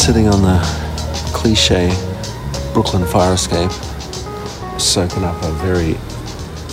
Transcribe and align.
sitting 0.00 0.28
on 0.28 0.40
the 0.40 0.58
cliche 1.34 1.90
Brooklyn 2.72 3.04
fire 3.04 3.34
escape, 3.34 3.70
soaking 4.80 5.24
up 5.24 5.36
a 5.42 5.52
very 5.52 5.92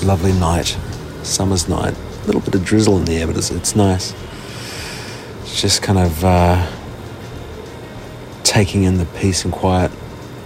lovely 0.07 0.31
night, 0.31 0.77
summer's 1.23 1.67
night. 1.67 1.93
A 1.93 2.25
little 2.25 2.39
bit 2.39 2.55
of 2.55 2.63
drizzle 2.63 2.97
in 2.97 3.03
the 3.03 3.17
air, 3.17 3.27
but 3.27 3.35
it's, 3.35 3.51
it's 3.51 3.75
nice. 3.75 4.15
It's 5.41 5.59
just 5.59 5.81
kind 5.81 5.99
of 5.99 6.23
uh, 6.23 6.71
taking 8.43 8.83
in 8.83 8.97
the 8.97 9.05
peace 9.05 9.43
and 9.43 9.53
quiet 9.53 9.91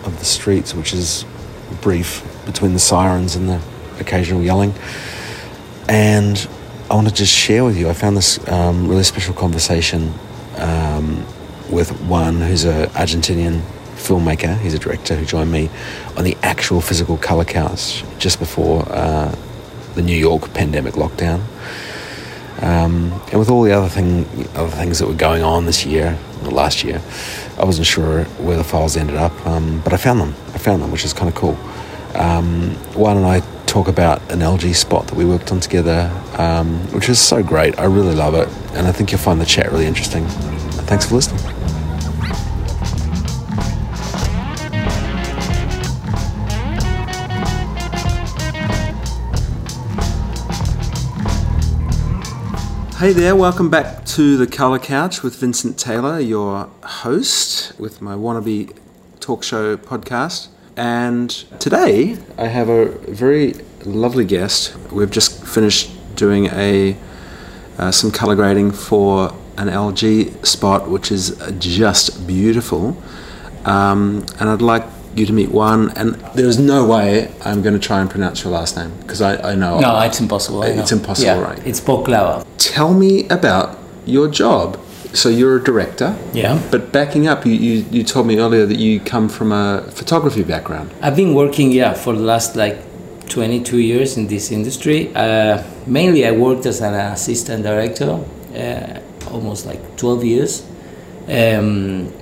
of 0.03 0.17
the 0.17 0.25
streets, 0.25 0.73
which 0.73 0.91
is 0.91 1.23
brief 1.81 2.27
between 2.47 2.73
the 2.73 2.79
sirens 2.79 3.35
and 3.35 3.47
the 3.47 3.61
occasional 3.99 4.41
yelling. 4.41 4.73
And 5.87 6.49
I 6.89 6.95
want 6.95 7.07
to 7.07 7.13
just 7.13 7.31
share 7.31 7.63
with 7.63 7.77
you, 7.77 7.89
I 7.89 7.93
found 7.93 8.17
this 8.17 8.45
um, 8.49 8.87
really 8.87 9.03
special 9.03 9.35
conversation 9.35 10.11
um, 10.57 11.27
with 11.71 11.91
Juan 12.01 12.41
who's 12.41 12.65
an 12.65 12.89
Argentinian 12.89 13.61
filmmaker. 13.95 14.57
He's 14.59 14.73
a 14.73 14.79
director 14.79 15.15
who 15.15 15.25
joined 15.25 15.51
me 15.51 15.69
on 16.17 16.23
the 16.23 16.37
actual 16.41 16.81
physical 16.81 17.17
color 17.17 17.45
couch 17.45 18.03
just 18.17 18.39
before 18.39 18.85
uh, 18.89 19.33
the 19.95 20.01
New 20.01 20.17
York 20.17 20.53
pandemic 20.53 20.95
lockdown. 20.95 21.41
Um, 22.61 23.11
and 23.31 23.39
with 23.39 23.49
all 23.49 23.63
the 23.63 23.71
other 23.71 23.89
thing, 23.89 24.25
other 24.55 24.69
things 24.69 24.99
that 24.99 25.07
were 25.07 25.13
going 25.13 25.41
on 25.41 25.65
this 25.65 25.85
year, 25.85 26.17
last 26.43 26.83
year, 26.83 27.01
I 27.57 27.65
wasn't 27.65 27.87
sure 27.87 28.23
where 28.23 28.57
the 28.57 28.63
files 28.63 28.97
ended 28.97 29.15
up, 29.15 29.33
um, 29.45 29.81
but 29.83 29.93
I 29.93 29.97
found 29.97 30.19
them. 30.19 30.35
I 30.53 30.57
found 30.57 30.81
them, 30.81 30.91
which 30.91 31.05
is 31.05 31.13
kind 31.13 31.29
of 31.29 31.35
cool. 31.35 31.57
Um, 32.15 32.71
Juan 32.93 33.17
and 33.17 33.25
I 33.25 33.39
talk 33.65 33.87
about 33.87 34.19
an 34.31 34.39
LG 34.39 34.75
spot 34.75 35.07
that 35.07 35.15
we 35.15 35.25
worked 35.25 35.51
on 35.51 35.59
together, 35.59 36.11
um, 36.37 36.79
which 36.91 37.09
is 37.09 37.19
so 37.19 37.41
great. 37.41 37.79
I 37.79 37.85
really 37.85 38.15
love 38.15 38.35
it, 38.35 38.47
and 38.75 38.85
I 38.85 38.91
think 38.91 39.11
you'll 39.11 39.21
find 39.21 39.39
the 39.39 39.45
chat 39.45 39.71
really 39.71 39.87
interesting. 39.87 40.25
Thanks 40.87 41.05
for 41.05 41.15
listening. 41.15 41.40
Hey 53.01 53.13
there, 53.13 53.35
welcome 53.35 53.71
back 53.71 54.05
to 54.05 54.37
the 54.37 54.45
Colour 54.45 54.77
Couch 54.77 55.23
with 55.23 55.35
Vincent 55.37 55.79
Taylor, 55.79 56.19
your 56.19 56.69
host 56.83 57.73
with 57.79 57.99
my 57.99 58.13
wannabe 58.13 58.77
talk 59.19 59.43
show 59.43 59.75
podcast. 59.75 60.49
And 60.77 61.31
today 61.59 62.19
I 62.37 62.45
have 62.45 62.69
a 62.69 62.89
very 63.11 63.55
lovely 63.85 64.23
guest. 64.23 64.77
We've 64.91 65.09
just 65.09 65.43
finished 65.43 65.89
doing 66.15 66.45
a 66.51 66.95
uh, 67.79 67.89
some 67.89 68.11
color 68.11 68.35
grading 68.35 68.73
for 68.73 69.33
an 69.57 69.67
LG 69.67 70.45
spot, 70.45 70.87
which 70.87 71.11
is 71.11 71.35
just 71.57 72.27
beautiful. 72.27 72.95
Um, 73.65 74.27
and 74.39 74.47
I'd 74.47 74.61
like 74.61 74.85
you 75.15 75.25
to 75.25 75.33
meet 75.33 75.51
Juan, 75.51 75.89
and 75.97 76.15
there's 76.35 76.59
no 76.59 76.85
way 76.85 77.31
I'm 77.43 77.61
going 77.61 77.73
to 77.73 77.79
try 77.79 78.01
and 78.01 78.09
pronounce 78.09 78.43
your 78.43 78.53
last 78.53 78.77
name 78.77 78.91
because 79.01 79.21
I, 79.21 79.51
I 79.51 79.55
know. 79.55 79.79
No, 79.79 79.99
it's 80.01 80.19
impossible. 80.19 80.63
It's 80.63 80.91
impossible, 80.91 81.25
yeah, 81.25 81.41
right? 81.41 81.67
It's 81.67 81.81
Poclava. 81.81 82.45
Tell 82.57 82.93
me 82.93 83.27
about 83.29 83.77
your 84.05 84.27
job. 84.27 84.79
So 85.13 85.27
you're 85.27 85.57
a 85.57 85.63
director. 85.63 86.17
Yeah. 86.33 86.61
But 86.71 86.93
backing 86.93 87.27
up, 87.27 87.45
you, 87.45 87.51
you, 87.51 87.85
you 87.91 88.03
told 88.03 88.27
me 88.27 88.39
earlier 88.39 88.65
that 88.65 88.79
you 88.79 89.01
come 89.01 89.27
from 89.27 89.51
a 89.51 89.83
photography 89.91 90.41
background. 90.41 90.89
I've 91.01 91.17
been 91.17 91.33
working, 91.35 91.73
yeah, 91.73 91.93
for 91.93 92.13
the 92.13 92.21
last 92.21 92.55
like 92.55 92.77
22 93.27 93.79
years 93.79 94.15
in 94.15 94.27
this 94.27 94.51
industry. 94.51 95.13
Uh, 95.13 95.63
mainly, 95.85 96.25
I 96.25 96.31
worked 96.31 96.65
as 96.65 96.79
an 96.79 96.93
assistant 96.93 97.63
director, 97.63 98.23
uh, 98.55 98.99
almost 99.29 99.65
like 99.65 99.97
12 99.97 100.23
years. 100.23 100.65
Um, 101.27 102.13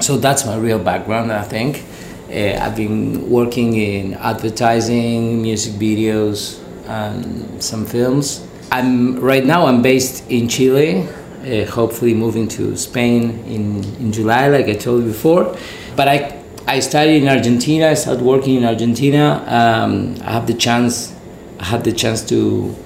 so 0.00 0.16
that's 0.16 0.46
my 0.46 0.56
real 0.56 0.78
background, 0.78 1.32
I 1.32 1.42
think. 1.42 1.84
Uh, 2.30 2.58
I've 2.60 2.76
been 2.76 3.30
working 3.30 3.76
in 3.76 4.12
advertising, 4.14 5.40
music 5.40 5.74
videos, 5.74 6.62
and 6.86 7.62
some 7.62 7.86
films. 7.86 8.46
I'm 8.70 9.18
right 9.18 9.44
now. 9.44 9.66
I'm 9.66 9.80
based 9.80 10.28
in 10.30 10.46
Chile. 10.46 11.08
Uh, 11.40 11.64
hopefully, 11.64 12.12
moving 12.12 12.46
to 12.48 12.76
Spain 12.76 13.42
in, 13.46 13.82
in 13.98 14.12
July, 14.12 14.48
like 14.48 14.66
I 14.66 14.74
told 14.74 15.04
you 15.04 15.08
before. 15.08 15.56
But 15.96 16.08
I 16.08 16.42
I 16.66 16.80
studied 16.80 17.22
in 17.22 17.28
Argentina. 17.28 17.88
I 17.88 17.94
started 17.94 18.22
working 18.22 18.56
in 18.56 18.64
Argentina. 18.66 19.42
Um, 19.46 20.16
I 20.20 20.32
have 20.32 20.46
the 20.46 20.52
chance. 20.52 21.14
I 21.58 21.64
had 21.64 21.82
the 21.82 21.92
chance 21.92 22.20
to 22.28 22.76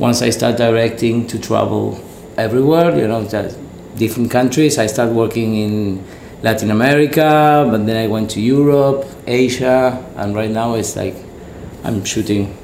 once 0.00 0.22
I 0.22 0.30
start 0.30 0.56
directing 0.56 1.28
to 1.28 1.38
travel 1.38 2.00
everywhere. 2.36 2.98
You 2.98 3.06
know, 3.06 3.22
different 3.94 4.32
countries. 4.32 4.76
I 4.76 4.86
started 4.86 5.14
working 5.14 5.54
in 5.54 6.04
Latin 6.42 6.70
America, 6.70 7.66
but 7.70 7.86
then 7.86 7.96
I 7.96 8.06
went 8.06 8.30
to 8.32 8.40
Europe, 8.40 9.06
Asia, 9.26 10.04
and 10.16 10.34
right 10.34 10.50
now 10.50 10.74
it's 10.74 10.94
like 10.94 11.16
I'm 11.84 12.04
shooting 12.04 12.56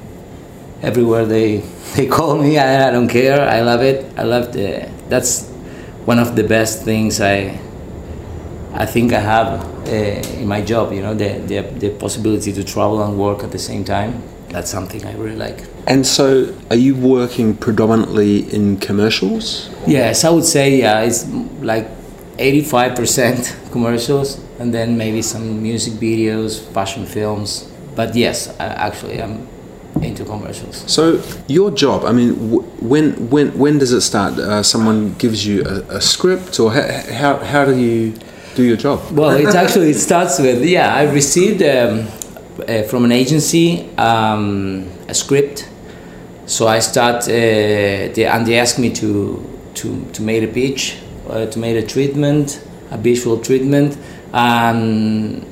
everywhere 0.81 1.25
they 1.25 1.57
they 1.95 2.07
call 2.07 2.37
me. 2.37 2.57
I, 2.57 2.87
I 2.87 2.91
don't 2.91 3.09
care. 3.09 3.41
I 3.41 3.61
love 3.61 3.81
it. 3.81 4.05
I 4.17 4.23
love 4.23 4.53
the. 4.53 4.89
That's 5.09 5.47
one 6.05 6.19
of 6.19 6.35
the 6.35 6.43
best 6.43 6.83
things 6.83 7.19
I. 7.19 7.59
I 8.73 8.85
think 8.85 9.13
I 9.13 9.19
have 9.19 9.63
uh, 9.87 9.91
in 10.39 10.47
my 10.47 10.61
job. 10.61 10.91
You 10.93 11.01
know, 11.01 11.13
the, 11.13 11.39
the 11.39 11.61
the 11.61 11.89
possibility 11.89 12.53
to 12.53 12.63
travel 12.63 13.03
and 13.03 13.17
work 13.17 13.43
at 13.43 13.51
the 13.51 13.59
same 13.59 13.83
time. 13.83 14.23
That's 14.49 14.69
something 14.69 15.03
I 15.05 15.13
really 15.15 15.35
like. 15.35 15.65
And 15.87 16.05
so, 16.07 16.55
are 16.69 16.77
you 16.77 16.95
working 16.95 17.55
predominantly 17.57 18.53
in 18.53 18.77
commercials? 18.77 19.69
Yes, 19.85 20.23
I 20.23 20.29
would 20.29 20.45
say 20.45 20.77
yeah. 20.77 21.01
It's 21.01 21.25
like 21.61 21.87
85% 22.37 23.71
commercials 23.71 24.39
and 24.59 24.73
then 24.73 24.97
maybe 24.97 25.21
some 25.21 25.61
music 25.61 25.93
videos, 25.93 26.65
fashion 26.73 27.05
films. 27.05 27.71
But 27.95 28.15
yes, 28.15 28.49
I, 28.59 28.65
actually, 28.65 29.21
I'm 29.21 29.47
into 30.01 30.25
commercials. 30.25 30.83
So 30.91 31.21
your 31.47 31.71
job, 31.71 32.03
I 32.03 32.11
mean, 32.11 32.33
when 32.81 33.29
when 33.29 33.57
when 33.57 33.77
does 33.77 33.91
it 33.93 34.01
start? 34.01 34.37
Uh, 34.37 34.63
someone 34.63 35.13
gives 35.13 35.45
you 35.45 35.63
a, 35.63 35.97
a 35.97 36.01
script, 36.01 36.59
or 36.59 36.71
how, 36.71 36.81
how, 37.13 37.37
how 37.37 37.65
do 37.65 37.77
you 37.77 38.13
do 38.55 38.63
your 38.63 38.77
job? 38.77 38.99
Well, 39.11 39.31
it 39.31 39.55
actually 39.63 39.91
it 39.91 39.99
starts 39.99 40.39
with 40.39 40.63
yeah. 40.63 40.93
I 40.93 41.03
received 41.03 41.61
um, 41.63 42.07
uh, 42.67 42.83
from 42.83 43.05
an 43.05 43.11
agency 43.11 43.89
um, 43.97 44.89
a 45.07 45.13
script, 45.13 45.69
so 46.45 46.67
I 46.67 46.79
start 46.79 47.23
uh, 47.23 47.27
they, 47.27 48.25
and 48.25 48.45
they 48.45 48.59
asked 48.59 48.79
me 48.79 48.91
to 48.95 49.41
to 49.75 50.05
to 50.11 50.21
make 50.21 50.43
a 50.43 50.47
pitch 50.47 50.97
uh, 51.29 51.47
a 51.47 51.81
treatment, 51.87 52.65
a 52.91 52.97
visual 52.97 53.39
treatment, 53.39 53.97
and 54.33 55.45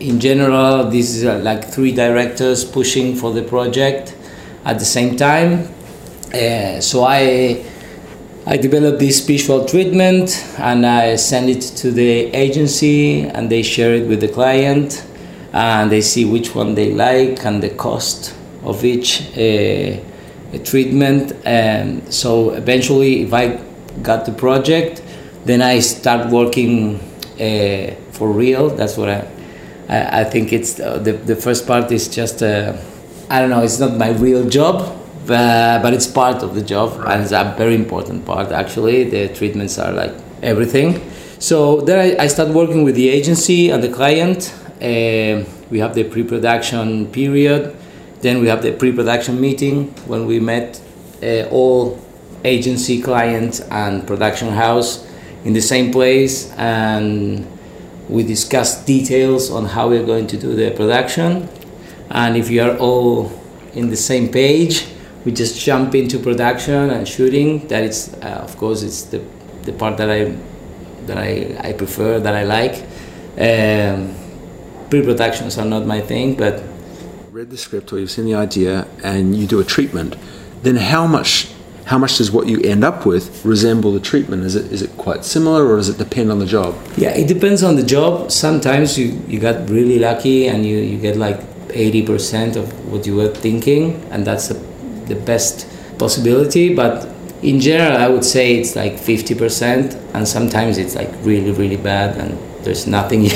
in 0.00 0.20
general, 0.20 0.88
this 0.88 1.14
is 1.14 1.24
uh, 1.24 1.38
like 1.38 1.64
three 1.64 1.92
directors 1.92 2.64
pushing 2.64 3.14
for 3.16 3.32
the 3.32 3.42
project 3.42 4.14
at 4.64 4.78
the 4.78 4.84
same 4.84 5.16
time. 5.16 5.68
Uh, 6.32 6.80
so 6.80 7.04
I 7.04 7.64
I 8.46 8.56
developed 8.56 8.98
this 8.98 9.20
visual 9.26 9.66
treatment 9.66 10.42
and 10.58 10.86
I 10.86 11.16
send 11.16 11.50
it 11.50 11.60
to 11.82 11.90
the 11.90 12.34
agency 12.34 13.22
and 13.22 13.50
they 13.50 13.62
share 13.62 13.94
it 13.94 14.08
with 14.08 14.20
the 14.20 14.28
client 14.28 15.04
and 15.52 15.92
they 15.92 16.00
see 16.00 16.24
which 16.24 16.54
one 16.54 16.74
they 16.74 16.92
like 16.94 17.44
and 17.44 17.62
the 17.62 17.70
cost 17.70 18.34
of 18.62 18.84
each 18.84 19.20
uh, 19.36 19.98
treatment. 20.64 21.32
And 21.44 22.12
so 22.12 22.52
eventually, 22.52 23.22
if 23.22 23.34
I 23.34 23.60
got 24.02 24.24
the 24.26 24.32
project. 24.32 25.02
Then 25.44 25.62
I 25.62 25.80
start 25.80 26.30
working 26.30 27.00
uh, 27.40 27.94
for 28.12 28.30
real. 28.30 28.70
That's 28.70 28.96
what 28.96 29.08
I, 29.08 29.26
I, 29.88 30.20
I 30.20 30.24
think 30.24 30.52
it's 30.52 30.80
uh, 30.80 30.98
the, 30.98 31.12
the 31.12 31.36
first 31.36 31.66
part 31.66 31.90
is 31.92 32.08
just, 32.08 32.42
uh, 32.42 32.76
I 33.30 33.40
don't 33.40 33.50
know, 33.50 33.62
it's 33.62 33.78
not 33.78 33.96
my 33.96 34.10
real 34.10 34.48
job, 34.48 34.96
but, 35.26 35.82
but 35.82 35.94
it's 35.94 36.06
part 36.06 36.42
of 36.42 36.54
the 36.54 36.62
job 36.62 37.00
and 37.06 37.22
it's 37.22 37.32
a 37.32 37.54
very 37.56 37.74
important 37.74 38.24
part 38.24 38.52
actually. 38.52 39.04
The 39.04 39.28
treatments 39.34 39.78
are 39.78 39.92
like 39.92 40.12
everything. 40.42 41.10
So 41.38 41.80
then 41.82 41.98
I, 42.18 42.24
I 42.24 42.26
start 42.26 42.48
working 42.48 42.82
with 42.84 42.96
the 42.96 43.08
agency 43.08 43.70
and 43.70 43.82
the 43.82 43.92
client. 43.92 44.52
Uh, 44.82 45.44
we 45.70 45.78
have 45.78 45.94
the 45.94 46.04
pre-production 46.04 47.06
period. 47.08 47.76
Then 48.20 48.40
we 48.40 48.48
have 48.48 48.62
the 48.62 48.72
pre-production 48.72 49.40
meeting 49.40 49.90
when 50.06 50.26
we 50.26 50.40
met 50.40 50.80
uh, 51.22 51.48
all 51.50 52.00
agency, 52.44 53.00
client, 53.00 53.60
and 53.70 54.06
production 54.06 54.48
house 54.48 55.06
in 55.44 55.52
the 55.52 55.60
same 55.60 55.92
place, 55.92 56.52
and 56.52 57.46
we 58.08 58.22
discuss 58.22 58.84
details 58.84 59.50
on 59.50 59.64
how 59.66 59.88
we're 59.88 60.06
going 60.06 60.26
to 60.26 60.36
do 60.36 60.54
the 60.54 60.70
production. 60.70 61.48
And 62.10 62.36
if 62.36 62.50
you 62.50 62.62
are 62.62 62.76
all 62.78 63.30
in 63.74 63.90
the 63.90 63.96
same 63.96 64.28
page, 64.28 64.86
we 65.24 65.32
just 65.32 65.60
jump 65.60 65.94
into 65.94 66.18
production 66.18 66.90
and 66.90 67.06
shooting. 67.06 67.66
That 67.68 67.84
is, 67.84 68.14
uh, 68.22 68.40
of 68.42 68.56
course, 68.56 68.82
it's 68.82 69.02
the, 69.02 69.22
the 69.62 69.72
part 69.72 69.96
that 69.98 70.10
I 70.10 70.34
that 71.06 71.18
I, 71.18 71.56
I 71.70 71.72
prefer, 71.72 72.20
that 72.20 72.34
I 72.34 72.44
like. 72.44 72.84
Um, 73.38 74.14
pre-productions 74.90 75.58
are 75.58 75.64
not 75.64 75.86
my 75.86 76.00
thing, 76.00 76.34
but 76.36 76.62
read 77.30 77.50
the 77.50 77.56
script 77.56 77.92
or 77.92 77.98
you've 77.98 78.10
seen 78.10 78.26
the 78.26 78.34
idea 78.34 78.86
and 79.02 79.34
you 79.34 79.46
do 79.46 79.60
a 79.60 79.64
treatment. 79.64 80.16
Then 80.62 80.76
how 80.76 81.06
much 81.06 81.50
how 81.88 81.96
much 81.96 82.18
does 82.18 82.30
what 82.30 82.46
you 82.46 82.60
end 82.60 82.84
up 82.84 83.06
with 83.06 83.42
resemble 83.46 83.92
the 83.92 84.00
treatment? 84.00 84.44
Is 84.44 84.54
it 84.54 84.70
is 84.70 84.82
it 84.82 84.94
quite 84.98 85.24
similar, 85.24 85.66
or 85.66 85.76
does 85.76 85.88
it 85.88 85.96
depend 85.96 86.30
on 86.30 86.38
the 86.38 86.44
job? 86.44 86.76
Yeah, 86.98 87.16
it 87.16 87.26
depends 87.28 87.62
on 87.62 87.76
the 87.76 87.82
job. 87.82 88.30
Sometimes 88.30 88.98
you, 88.98 89.18
you 89.26 89.40
got 89.40 89.70
really 89.70 89.98
lucky 89.98 90.48
and 90.48 90.66
you, 90.66 90.76
you 90.76 90.98
get 90.98 91.16
like 91.16 91.40
80% 91.68 92.56
of 92.56 92.92
what 92.92 93.06
you 93.06 93.16
were 93.16 93.28
thinking, 93.28 94.04
and 94.10 94.26
that's 94.26 94.50
a, 94.50 94.54
the 95.06 95.14
best 95.14 95.66
possibility. 95.98 96.74
But 96.74 97.08
in 97.40 97.58
general, 97.58 97.96
I 97.96 98.08
would 98.08 98.24
say 98.24 98.56
it's 98.56 98.76
like 98.76 98.92
50%, 98.92 100.14
and 100.14 100.28
sometimes 100.28 100.76
it's 100.76 100.94
like 100.94 101.10
really, 101.22 101.52
really 101.52 101.78
bad, 101.78 102.18
and 102.18 102.38
there's 102.64 102.86
nothing 102.86 103.22
you, 103.24 103.30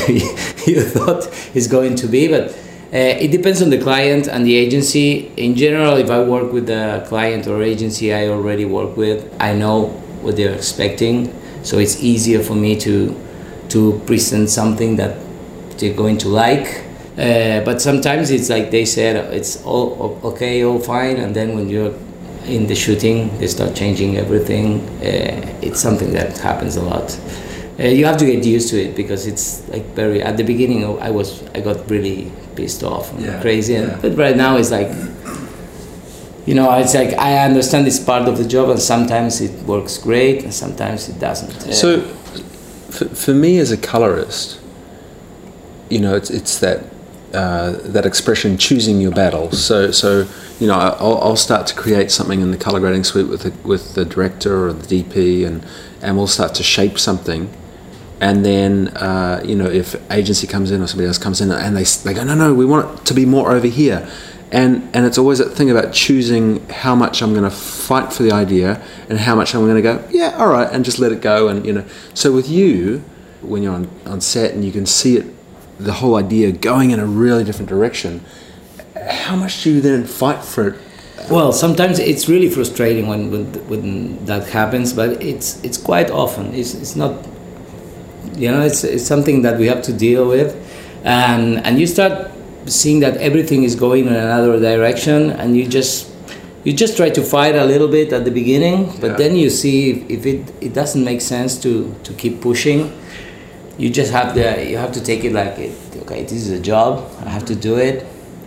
you 0.66 0.82
thought 0.82 1.26
is 1.56 1.68
going 1.68 1.94
to 1.96 2.06
be. 2.06 2.28
But 2.28 2.54
uh, 2.92 2.98
it 2.98 3.30
depends 3.30 3.62
on 3.62 3.70
the 3.70 3.78
client 3.78 4.28
and 4.28 4.44
the 4.44 4.54
agency. 4.54 5.32
In 5.38 5.54
general, 5.54 5.96
if 5.96 6.10
I 6.10 6.22
work 6.22 6.52
with 6.52 6.68
a 6.68 7.04
client 7.08 7.46
or 7.46 7.62
agency 7.62 8.12
I 8.12 8.28
already 8.28 8.66
work 8.66 8.98
with, 8.98 9.34
I 9.40 9.54
know 9.54 9.86
what 10.20 10.36
they're 10.36 10.54
expecting, 10.54 11.34
so 11.62 11.78
it's 11.78 12.02
easier 12.02 12.42
for 12.42 12.54
me 12.54 12.78
to 12.80 13.18
to 13.70 13.98
present 14.04 14.50
something 14.50 14.96
that 14.96 15.16
they're 15.78 15.94
going 15.94 16.18
to 16.18 16.28
like. 16.28 16.84
Uh, 17.16 17.60
but 17.64 17.80
sometimes 17.80 18.30
it's 18.30 18.50
like 18.50 18.70
they 18.70 18.84
said 18.84 19.16
it's 19.32 19.64
all 19.64 20.20
okay, 20.22 20.62
all 20.62 20.78
fine, 20.78 21.16
and 21.16 21.34
then 21.34 21.54
when 21.54 21.70
you're 21.70 21.94
in 22.44 22.66
the 22.66 22.74
shooting, 22.74 23.36
they 23.38 23.46
start 23.46 23.74
changing 23.74 24.18
everything. 24.18 24.80
Uh, 25.00 25.58
it's 25.62 25.80
something 25.80 26.12
that 26.12 26.36
happens 26.38 26.76
a 26.76 26.82
lot. 26.82 27.18
Uh, 27.78 27.84
you 27.84 28.04
have 28.04 28.16
to 28.18 28.26
get 28.26 28.44
used 28.44 28.68
to 28.68 28.76
it 28.80 28.94
because 28.94 29.26
it's 29.26 29.66
like 29.68 29.84
very. 29.94 30.22
At 30.22 30.36
the 30.36 30.44
beginning, 30.44 30.84
I 31.00 31.10
was 31.10 31.42
I 31.54 31.60
got 31.60 31.88
really 31.90 32.30
pissed 32.54 32.82
off 32.82 33.10
and 33.12 33.24
Yeah, 33.24 33.40
crazy, 33.40 33.74
and, 33.76 33.88
yeah. 33.88 33.98
but 34.02 34.16
right 34.16 34.36
now 34.36 34.56
it's 34.56 34.70
like. 34.70 34.90
You 36.44 36.54
know, 36.56 36.76
it's 36.76 36.92
like 36.94 37.16
I 37.18 37.38
understand 37.44 37.86
it's 37.86 38.00
part 38.00 38.28
of 38.28 38.36
the 38.36 38.44
job, 38.44 38.68
and 38.68 38.80
sometimes 38.80 39.40
it 39.40 39.52
works 39.64 39.96
great, 39.96 40.42
and 40.42 40.52
sometimes 40.52 41.08
it 41.08 41.20
doesn't. 41.20 41.68
Uh, 41.68 41.72
So, 41.72 42.00
for, 42.90 43.04
for 43.14 43.32
me 43.32 43.58
as 43.58 43.70
a 43.70 43.76
colorist, 43.76 44.58
you 45.88 46.00
know, 46.00 46.16
it's 46.16 46.30
it's 46.30 46.58
that 46.58 46.80
uh, 47.32 47.76
that 47.84 48.04
expression 48.04 48.58
choosing 48.58 49.00
your 49.00 49.12
battles. 49.12 49.64
So 49.64 49.92
so 49.92 50.26
you 50.58 50.66
know, 50.66 50.74
I'll, 50.74 51.18
I'll 51.18 51.36
start 51.36 51.66
to 51.68 51.74
create 51.76 52.10
something 52.10 52.40
in 52.40 52.50
the 52.50 52.58
color 52.58 52.80
grading 52.80 53.04
suite 53.04 53.28
with 53.28 53.42
the, 53.42 53.52
with 53.68 53.94
the 53.94 54.04
director 54.04 54.66
or 54.66 54.72
the 54.72 54.86
DP, 55.02 55.46
and 55.46 55.64
and 56.02 56.16
we'll 56.16 56.26
start 56.26 56.54
to 56.56 56.62
shape 56.64 56.98
something. 56.98 57.48
And 58.22 58.46
then, 58.46 58.88
uh, 58.96 59.42
you 59.44 59.56
know, 59.56 59.66
if 59.66 59.96
agency 60.12 60.46
comes 60.46 60.70
in 60.70 60.80
or 60.80 60.86
somebody 60.86 61.08
else 61.08 61.18
comes 61.18 61.40
in 61.40 61.50
and 61.50 61.76
they, 61.76 61.82
they 61.82 62.14
go, 62.14 62.22
no, 62.22 62.36
no, 62.36 62.54
we 62.54 62.64
want 62.64 63.00
it 63.00 63.06
to 63.06 63.14
be 63.14 63.26
more 63.26 63.50
over 63.50 63.66
here. 63.66 64.08
And, 64.52 64.88
and 64.94 65.04
it's 65.04 65.18
always 65.18 65.38
that 65.38 65.50
thing 65.56 65.70
about 65.72 65.92
choosing 65.92 66.64
how 66.68 66.94
much 66.94 67.20
I'm 67.20 67.32
going 67.32 67.42
to 67.42 67.50
fight 67.50 68.12
for 68.12 68.22
the 68.22 68.30
idea 68.30 68.80
and 69.08 69.18
how 69.18 69.34
much 69.34 69.56
I'm 69.56 69.62
going 69.62 69.74
to 69.74 69.82
go, 69.82 70.06
yeah, 70.10 70.36
all 70.38 70.46
right, 70.46 70.70
and 70.70 70.84
just 70.84 71.00
let 71.00 71.10
it 71.10 71.20
go. 71.20 71.48
And, 71.48 71.66
you 71.66 71.72
know, 71.72 71.84
so 72.14 72.30
with 72.32 72.48
you, 72.48 73.02
when 73.40 73.64
you're 73.64 73.74
on, 73.74 73.90
on 74.06 74.20
set 74.20 74.54
and 74.54 74.64
you 74.64 74.70
can 74.70 74.86
see 74.86 75.16
it, 75.16 75.26
the 75.80 75.94
whole 75.94 76.14
idea 76.14 76.52
going 76.52 76.92
in 76.92 77.00
a 77.00 77.06
really 77.06 77.42
different 77.42 77.68
direction, 77.68 78.24
how 79.10 79.34
much 79.34 79.64
do 79.64 79.72
you 79.72 79.80
then 79.80 80.04
fight 80.04 80.44
for 80.44 80.68
it? 80.68 80.80
Well, 81.28 81.52
sometimes 81.52 81.98
it's 81.98 82.28
really 82.28 82.50
frustrating 82.50 83.08
when, 83.08 83.32
when, 83.32 83.46
when 83.68 84.24
that 84.26 84.48
happens, 84.48 84.92
but 84.92 85.20
it's 85.20 85.62
it's 85.64 85.78
quite 85.78 86.10
often. 86.10 86.54
It's, 86.54 86.74
it's 86.74 86.94
not, 86.94 87.12
you 88.36 88.50
know, 88.50 88.62
it's, 88.62 88.84
it's 88.84 89.04
something 89.06 89.42
that 89.42 89.58
we 89.58 89.66
have 89.66 89.82
to 89.82 89.92
deal 89.92 90.26
with, 90.28 90.54
and 91.04 91.58
and 91.66 91.78
you 91.78 91.86
start 91.86 92.30
seeing 92.66 93.00
that 93.00 93.16
everything 93.16 93.64
is 93.64 93.74
going 93.74 94.06
in 94.06 94.14
another 94.14 94.58
direction, 94.60 95.30
and 95.30 95.56
you 95.56 95.66
just 95.66 96.10
you 96.64 96.72
just 96.72 96.96
try 96.96 97.10
to 97.10 97.22
fight 97.22 97.56
a 97.56 97.64
little 97.64 97.88
bit 97.88 98.12
at 98.12 98.24
the 98.24 98.30
beginning, 98.30 98.86
but 99.00 99.10
Yeah. 99.12 99.16
then 99.16 99.36
you 99.36 99.50
see 99.50 99.90
if, 99.90 100.10
if 100.10 100.26
it, 100.26 100.52
it 100.60 100.72
doesn't 100.72 101.04
make 101.04 101.20
sense 101.20 101.58
to, 101.62 101.92
to 102.04 102.12
keep 102.12 102.40
pushing. 102.40 102.92
You 103.78 103.90
just 103.90 104.12
have 104.12 104.34
the 104.36 104.64
you 104.70 104.76
have 104.76 104.92
to 104.92 105.02
take 105.02 105.24
it 105.24 105.32
like 105.32 105.58
it, 105.58 105.72
okay, 106.02 106.22
this 106.22 106.32
is 106.46 106.50
a 106.50 106.60
job. 106.60 107.04
I 107.26 107.30
have 107.30 107.44
to 107.46 107.56
do 107.56 107.78
it. 107.78 108.06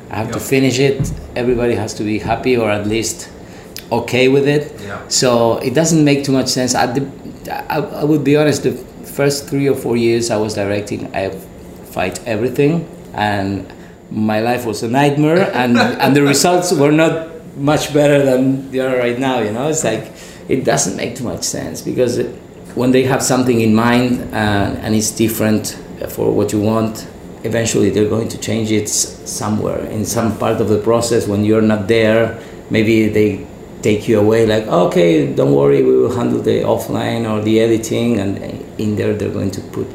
I 0.09 0.15
have 0.17 0.31
to 0.31 0.39
finish 0.39 0.79
it. 0.79 1.11
Everybody 1.35 1.75
has 1.75 1.93
to 1.95 2.03
be 2.03 2.19
happy 2.19 2.55
or 2.55 2.69
at 2.71 2.87
least 2.87 3.29
okay 3.91 4.29
with 4.29 4.47
it. 4.47 4.71
Yeah. 4.81 5.01
So 5.09 5.57
it 5.57 5.73
doesn't 5.73 6.03
make 6.05 6.23
too 6.23 6.31
much 6.31 6.47
sense. 6.47 6.71
The, 6.73 7.05
I, 7.69 7.79
I 7.79 8.03
would 8.05 8.23
be 8.23 8.37
honest. 8.37 8.63
The 8.63 8.71
first 9.15 9.47
three 9.47 9.67
or 9.69 9.75
four 9.75 9.95
years 9.95 10.29
I 10.29 10.37
was 10.37 10.55
directing, 10.55 11.15
I 11.15 11.29
fight 11.95 12.19
everything, 12.27 12.85
and 13.13 13.65
my 14.11 14.41
life 14.41 14.65
was 14.65 14.83
a 14.83 14.89
nightmare, 14.89 15.49
and 15.53 15.77
and 16.03 16.15
the 16.15 16.21
results 16.21 16.71
were 16.73 16.91
not 16.91 17.13
much 17.57 17.93
better 17.93 18.23
than 18.23 18.69
they 18.71 18.79
are 18.79 18.97
right 18.97 19.17
now. 19.17 19.39
You 19.39 19.51
know, 19.51 19.69
it's 19.69 19.83
like 19.83 20.11
it 20.49 20.65
doesn't 20.65 20.97
make 20.97 21.15
too 21.15 21.23
much 21.23 21.43
sense 21.43 21.81
because 21.81 22.19
when 22.75 22.91
they 22.91 23.03
have 23.03 23.23
something 23.23 23.61
in 23.61 23.73
mind 23.73 24.21
uh, 24.33 24.83
and 24.83 24.93
it's 24.93 25.11
different 25.11 25.79
for 26.09 26.31
what 26.31 26.51
you 26.51 26.59
want, 26.59 27.07
eventually 27.43 27.89
they're 27.89 28.09
going 28.09 28.27
to 28.27 28.37
change 28.37 28.69
it 28.71 28.89
somewhere 28.89 29.79
in 29.85 30.05
some 30.05 30.37
part 30.37 30.59
of 30.59 30.67
the 30.67 30.79
process 30.81 31.25
when 31.27 31.45
you're 31.45 31.61
not 31.61 31.87
there. 31.87 32.37
Maybe 32.69 33.07
they 33.07 33.47
take 33.87 34.01
you 34.09 34.15
away 34.25 34.41
like 34.53 34.65
okay 34.85 35.11
don't 35.39 35.53
worry 35.61 35.79
we 35.89 35.93
will 36.01 36.15
handle 36.19 36.41
the 36.51 36.57
offline 36.73 37.23
or 37.31 37.37
the 37.49 37.55
editing 37.65 38.09
and 38.21 38.29
in 38.83 38.89
there 38.99 39.13
they're 39.17 39.35
going 39.39 39.51
to 39.59 39.61
put 39.75 39.87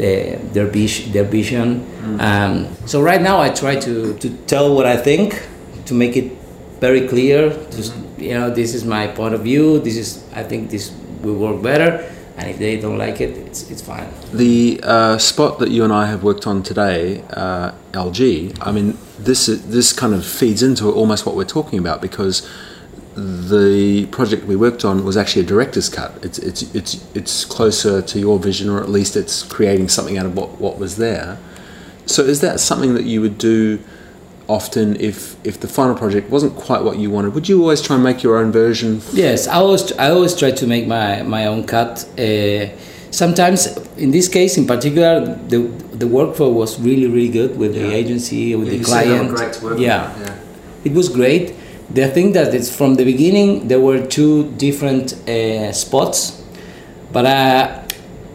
the, 0.00 0.12
their, 0.54 0.66
vis- 0.76 1.06
their 1.14 1.24
vision. 1.38 1.66
Um, 2.28 2.52
so 2.90 2.96
right 3.10 3.22
now 3.30 3.36
i 3.46 3.48
try 3.62 3.74
to, 3.86 3.94
to 4.22 4.28
tell 4.52 4.66
what 4.76 4.86
i 4.94 4.96
think 5.08 5.26
to 5.88 5.94
make 6.02 6.14
it 6.22 6.28
very 6.86 7.02
clear 7.12 7.40
to, 7.74 7.78
s- 7.86 7.92
you 8.28 8.34
know 8.38 8.48
this 8.60 8.70
is 8.78 8.82
my 8.96 9.04
point 9.18 9.34
of 9.38 9.42
view 9.50 9.64
this 9.86 9.96
is 10.04 10.08
i 10.40 10.42
think 10.50 10.70
this 10.74 10.84
will 11.24 11.38
work 11.46 11.58
better 11.70 11.90
and 12.38 12.44
if 12.52 12.56
they 12.58 12.74
don't 12.84 12.98
like 13.06 13.18
it 13.26 13.32
it's, 13.46 13.60
it's 13.72 13.82
fine. 13.92 14.08
The 14.32 14.80
uh, 14.82 15.18
spot 15.18 15.52
that 15.60 15.70
you 15.70 15.84
and 15.84 15.92
I 15.92 16.04
have 16.12 16.22
worked 16.30 16.46
on 16.46 16.62
today, 16.62 17.22
uh, 17.42 17.72
LG. 18.06 18.56
I 18.68 18.72
mean, 18.72 18.96
this 19.28 19.40
is, 19.52 19.58
this 19.68 19.92
kind 19.92 20.14
of 20.14 20.24
feeds 20.24 20.62
into 20.62 20.84
almost 20.90 21.26
what 21.26 21.34
we're 21.36 21.52
talking 21.58 21.78
about 21.84 22.00
because 22.00 22.36
the 23.16 24.06
project 24.10 24.44
we 24.46 24.56
worked 24.56 24.84
on 24.84 25.04
was 25.04 25.16
actually 25.16 25.42
a 25.42 25.46
director's 25.46 25.88
cut. 25.88 26.12
It's 26.22 26.38
it's 26.38 26.62
it's 26.74 27.04
it's 27.14 27.44
closer 27.44 28.00
to 28.02 28.18
your 28.18 28.38
vision, 28.38 28.68
or 28.70 28.80
at 28.80 28.88
least 28.88 29.16
it's 29.16 29.42
creating 29.42 29.88
something 29.88 30.16
out 30.18 30.26
of 30.26 30.36
what, 30.36 30.60
what 30.60 30.78
was 30.78 30.96
there. 30.96 31.38
So, 32.06 32.22
is 32.22 32.40
that 32.40 32.58
something 32.60 32.94
that 32.94 33.04
you 33.04 33.20
would 33.20 33.38
do 33.38 33.78
often 34.48 34.96
if 35.00 35.36
if 35.44 35.60
the 35.60 35.68
final 35.68 35.94
project 35.94 36.30
wasn't 36.30 36.54
quite 36.56 36.82
what 36.82 36.98
you 36.98 37.10
wanted? 37.10 37.34
Would 37.34 37.48
you 37.48 37.60
always 37.60 37.80
try 37.82 37.96
and 37.96 38.04
make 38.04 38.22
your 38.22 38.36
own 38.38 38.50
version? 38.52 39.00
Yes, 39.12 39.46
I 39.46 39.54
always 39.54 39.92
I 39.92 40.10
always 40.10 40.34
try 40.34 40.50
to 40.50 40.66
make 40.66 40.86
my, 40.86 41.22
my 41.22 41.46
own 41.46 41.64
cut. 41.64 42.04
Uh, 42.18 42.68
sometimes, 43.10 43.66
in 43.98 44.10
this 44.10 44.28
case 44.28 44.56
in 44.56 44.66
particular, 44.66 45.20
the 45.48 45.58
the 46.02 46.06
workflow 46.06 46.52
was 46.52 46.80
really 46.80 47.06
really 47.06 47.28
good 47.28 47.58
with 47.58 47.74
the 47.74 47.80
Yeah. 47.88 48.00
agency 48.02 48.56
with 48.56 48.68
Yeah, 48.68 48.72
the 48.72 48.78
you 48.78 48.84
said 48.84 49.04
they 49.04 49.10
were 49.10 49.16
client. 49.18 49.36
great 49.36 49.52
to 49.52 49.64
work 49.64 49.72
with, 49.74 49.82
yeah. 49.82 50.18
yeah. 50.20 50.34
it 50.84 50.92
was 50.94 51.08
great. 51.10 51.54
The 51.94 52.08
thing 52.08 52.32
that 52.32 52.54
it's 52.54 52.74
from 52.74 52.94
the 52.94 53.04
beginning 53.04 53.68
there 53.68 53.80
were 53.80 54.06
two 54.06 54.50
different 54.52 55.12
uh, 55.28 55.72
spots, 55.72 56.42
but 57.12 57.26
I 57.26 57.84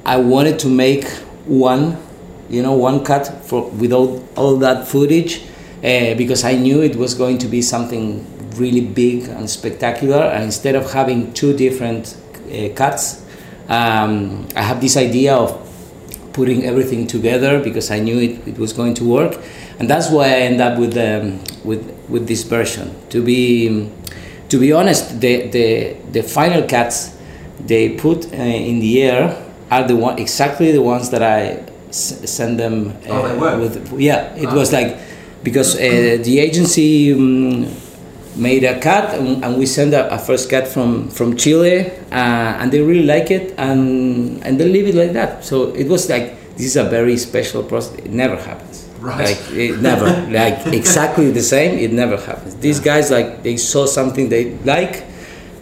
I 0.05 0.17
wanted 0.17 0.59
to 0.59 0.69
make 0.69 1.05
one, 1.45 1.97
you 2.49 2.61
know, 2.61 2.73
one 2.73 3.03
cut 3.03 3.43
for 3.45 3.69
with 3.71 3.91
all, 3.91 4.23
all 4.35 4.57
that 4.57 4.87
footage 4.87 5.41
uh, 5.83 6.13
because 6.15 6.43
I 6.43 6.53
knew 6.53 6.81
it 6.81 6.95
was 6.95 7.13
going 7.13 7.39
to 7.39 7.47
be 7.47 7.61
something 7.61 8.25
really 8.57 8.81
big 8.81 9.27
and 9.27 9.49
spectacular. 9.49 10.23
And 10.23 10.45
instead 10.45 10.75
of 10.75 10.91
having 10.93 11.33
two 11.33 11.55
different 11.57 12.15
uh, 12.51 12.69
cuts, 12.75 13.25
um, 13.67 14.47
I 14.55 14.61
have 14.61 14.79
this 14.81 14.95
idea 14.97 15.35
of 15.35 15.66
putting 16.37 16.59
everything 16.71 17.07
together 17.07 17.59
because 17.67 17.87
I 17.97 17.99
knew 18.05 18.17
it, 18.27 18.33
it 18.47 18.57
was 18.63 18.71
going 18.79 18.93
to 19.01 19.03
work, 19.17 19.33
and 19.79 19.89
that's 19.89 20.07
why 20.15 20.25
I 20.37 20.39
end 20.49 20.59
up 20.67 20.77
with 20.83 20.95
um, 20.97 21.39
with 21.69 21.81
with 22.13 22.23
this 22.31 22.43
version. 22.55 22.87
To 23.09 23.19
be 23.29 23.89
to 24.49 24.55
be 24.59 24.69
honest, 24.79 25.03
the 25.23 25.33
the, 25.55 25.67
the 26.15 26.21
final 26.37 26.61
cuts 26.75 26.97
they 27.67 27.83
put 27.97 28.19
uh, 28.31 28.37
in 28.69 28.79
the 28.79 28.93
air 29.01 29.23
are 29.71 29.83
the 29.87 29.95
one 29.95 30.15
exactly 30.19 30.71
the 30.71 30.81
ones 30.93 31.09
that 31.09 31.23
I 31.23 31.63
s- 31.89 32.21
send 32.29 32.59
them. 32.59 32.75
Uh, 33.09 33.11
Oh, 33.11 33.27
they 33.27 33.35
were? 33.41 33.57
With, 33.63 33.75
yeah, 33.99 34.35
it 34.43 34.47
Ah. 34.47 34.55
was 34.55 34.69
like 34.71 34.95
because 35.43 35.75
uh, 35.75 36.21
the 36.27 36.35
agency. 36.39 37.13
Um, 37.13 37.65
made 38.37 38.63
a 38.63 38.79
cut 38.79 39.13
and, 39.15 39.43
and 39.43 39.57
we 39.57 39.65
sent 39.65 39.93
a, 39.93 40.13
a 40.13 40.17
first 40.17 40.49
cut 40.49 40.67
from 40.67 41.09
from 41.09 41.35
Chile 41.37 41.89
uh, 42.11 42.59
and 42.61 42.71
they 42.71 42.81
really 42.81 43.05
like 43.05 43.31
it 43.31 43.53
and 43.57 44.43
and 44.45 44.59
they 44.59 44.67
leave 44.67 44.87
it 44.87 44.95
like 44.95 45.13
that. 45.13 45.43
So 45.43 45.73
it 45.73 45.87
was 45.87 46.09
like 46.09 46.55
this 46.57 46.65
is 46.67 46.75
a 46.75 46.83
very 46.83 47.17
special 47.17 47.63
process. 47.63 47.97
It 47.99 48.11
never 48.11 48.35
happens. 48.35 48.85
Right. 48.99 49.29
like 49.29 49.51
it 49.51 49.79
never 49.79 50.05
like 50.31 50.65
exactly 50.67 51.31
the 51.31 51.41
same. 51.43 51.77
It 51.77 51.91
never 51.91 52.17
happens. 52.17 52.55
These 52.55 52.79
guys 52.79 53.11
like 53.11 53.43
they 53.43 53.57
saw 53.57 53.85
something 53.85 54.29
they 54.29 54.55
like 54.65 55.05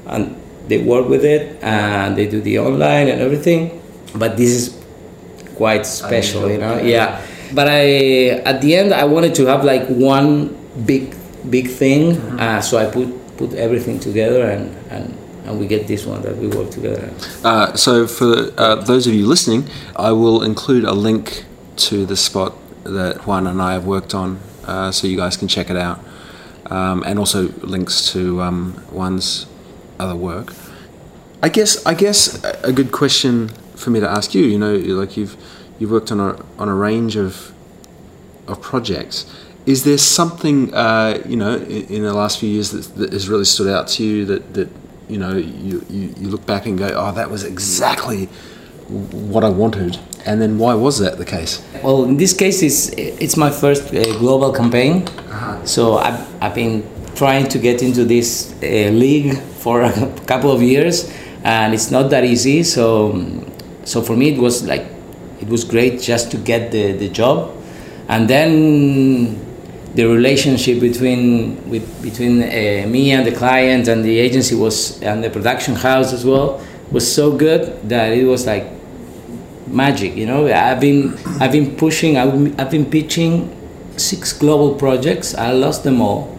and 0.07 0.35
they 0.67 0.79
work 0.81 1.07
with 1.09 1.25
it 1.25 1.61
and 1.61 2.17
they 2.17 2.27
do 2.27 2.41
the 2.41 2.59
online 2.59 3.07
and 3.09 3.21
everything. 3.21 3.81
But 4.15 4.37
this 4.37 4.49
is 4.49 4.85
quite 5.55 5.85
special 5.85 6.49
you 6.49 6.57
know? 6.57 6.77
yeah. 6.79 7.21
But 7.53 7.67
i 7.67 8.41
at 8.43 8.61
the 8.61 8.75
end 8.75 8.93
i 8.93 9.05
wanted 9.05 9.33
to 9.35 9.45
have 9.45 9.63
like 9.63 9.87
one 9.87 10.57
big 10.85 11.14
big 11.49 11.69
thing 11.69 12.17
uh, 12.39 12.61
so 12.61 12.77
i 12.77 12.85
put 12.85 13.09
put 13.37 13.53
everything 13.53 13.99
together 13.99 14.49
and 14.49 14.75
and 14.89 15.17
and 15.45 15.59
we 15.59 15.67
get 15.67 15.87
this 15.87 16.05
one 16.05 16.21
that 16.23 16.35
we 16.37 16.47
work 16.47 16.71
together. 16.71 17.11
Uh, 17.43 17.75
so 17.75 18.07
for 18.07 18.51
uh, 18.57 18.75
those 18.75 19.07
of 19.07 19.13
you 19.13 19.27
listening, 19.27 19.69
I 19.95 20.11
will 20.11 20.41
include 20.41 20.83
a 20.83 20.93
link 20.93 21.45
to 21.77 22.05
the 22.05 22.17
spot 22.17 22.55
that 22.83 23.25
Juan 23.27 23.47
and 23.47 23.61
I 23.61 23.73
have 23.73 23.85
worked 23.85 24.13
on, 24.13 24.39
uh, 24.65 24.91
so 24.91 25.07
you 25.07 25.17
guys 25.17 25.37
can 25.37 25.47
check 25.47 25.69
it 25.69 25.77
out, 25.77 25.99
um, 26.67 27.03
and 27.05 27.19
also 27.19 27.49
links 27.61 28.11
to 28.13 28.41
um, 28.41 28.73
Juan's 28.91 29.45
other 29.99 30.15
work. 30.15 30.53
I 31.43 31.49
guess 31.49 31.85
I 31.85 31.93
guess 31.93 32.43
a 32.63 32.73
good 32.73 32.91
question 32.91 33.49
for 33.75 33.91
me 33.91 33.99
to 33.99 34.09
ask 34.09 34.33
you, 34.33 34.43
you 34.45 34.57
know, 34.57 34.75
like 34.75 35.15
you've 35.15 35.37
you've 35.77 35.91
worked 35.91 36.11
on 36.11 36.19
a 36.19 36.43
on 36.57 36.69
a 36.69 36.73
range 36.73 37.15
of 37.15 37.53
of 38.47 38.61
projects. 38.61 39.25
Is 39.65 39.83
there 39.83 39.97
something 39.97 40.73
uh, 40.73 41.21
you 41.27 41.37
know 41.37 41.55
in, 41.57 41.85
in, 41.87 42.03
the 42.03 42.13
last 42.13 42.39
few 42.39 42.49
years 42.49 42.71
that, 42.71 42.95
that, 42.95 43.13
has 43.13 43.27
really 43.27 43.45
stood 43.45 43.67
out 43.67 43.87
to 43.89 44.03
you 44.03 44.25
that, 44.25 44.53
that 44.53 44.69
you 45.09 45.17
know 45.17 45.35
you, 45.35 45.85
you, 45.89 46.13
you 46.17 46.27
look 46.29 46.45
back 46.45 46.65
and 46.65 46.77
go, 46.77 46.87
oh, 46.95 47.11
that 47.13 47.29
was 47.29 47.43
exactly 47.43 48.27
what 49.31 49.43
I 49.43 49.49
wanted, 49.49 49.97
and 50.25 50.39
then 50.39 50.59
why 50.59 50.75
was 50.75 50.99
that 50.99 51.17
the 51.17 51.25
case? 51.25 51.63
Well, 51.83 52.03
in 52.03 52.17
this 52.17 52.33
case, 52.33 52.61
it's 52.61 52.89
it's 52.89 53.37
my 53.37 53.49
first 53.49 53.93
uh, 53.93 54.03
global 54.19 54.53
campaign, 54.53 55.07
uh-huh. 55.07 55.65
so 55.65 55.97
I've, 55.97 56.43
I've 56.43 56.55
been 56.55 56.83
trying 57.15 57.47
to 57.47 57.57
get 57.57 57.81
into 57.81 58.05
this 58.05 58.53
uh, 58.61 58.65
league 58.91 59.39
for 59.63 59.81
a 59.81 59.91
couple 60.27 60.51
of 60.51 60.61
years, 60.61 61.11
and 61.43 61.73
it's 61.73 61.89
not 61.89 62.09
that 62.11 62.23
easy. 62.23 62.63
So 62.63 63.19
so 63.83 64.01
for 64.03 64.15
me, 64.15 64.29
it 64.29 64.39
was 64.39 64.63
like 64.63 64.85
it 65.41 65.47
was 65.47 65.63
great 65.63 65.99
just 65.99 66.29
to 66.31 66.37
get 66.37 66.71
the, 66.71 66.93
the 66.93 67.09
job 67.09 67.55
and 68.07 68.27
then 68.27 69.39
the 69.95 70.05
relationship 70.05 70.79
between 70.81 71.69
with, 71.69 72.01
between 72.01 72.43
uh, 72.43 72.85
me 72.87 73.11
and 73.11 73.25
the 73.25 73.31
client 73.31 73.87
and 73.87 74.03
the 74.03 74.19
agency 74.19 74.53
was 74.53 75.01
and 75.01 75.23
the 75.23 75.29
production 75.29 75.73
house 75.73 76.11
as 76.11 76.25
well 76.25 76.61
was 76.91 77.09
so 77.11 77.35
good 77.35 77.81
that 77.89 78.11
it 78.11 78.25
was 78.25 78.45
like 78.45 78.65
magic 79.67 80.15
you 80.15 80.25
know? 80.25 80.47
I've 80.47 80.81
been 80.81 81.17
i've 81.39 81.51
been 81.51 81.75
pushing 81.77 82.17
i've, 82.17 82.59
I've 82.59 82.69
been 82.69 82.85
pitching 82.85 83.51
six 83.97 84.33
global 84.33 84.75
projects. 84.75 85.33
I 85.35 85.53
lost 85.53 85.85
them 85.85 86.01
all. 86.01 86.37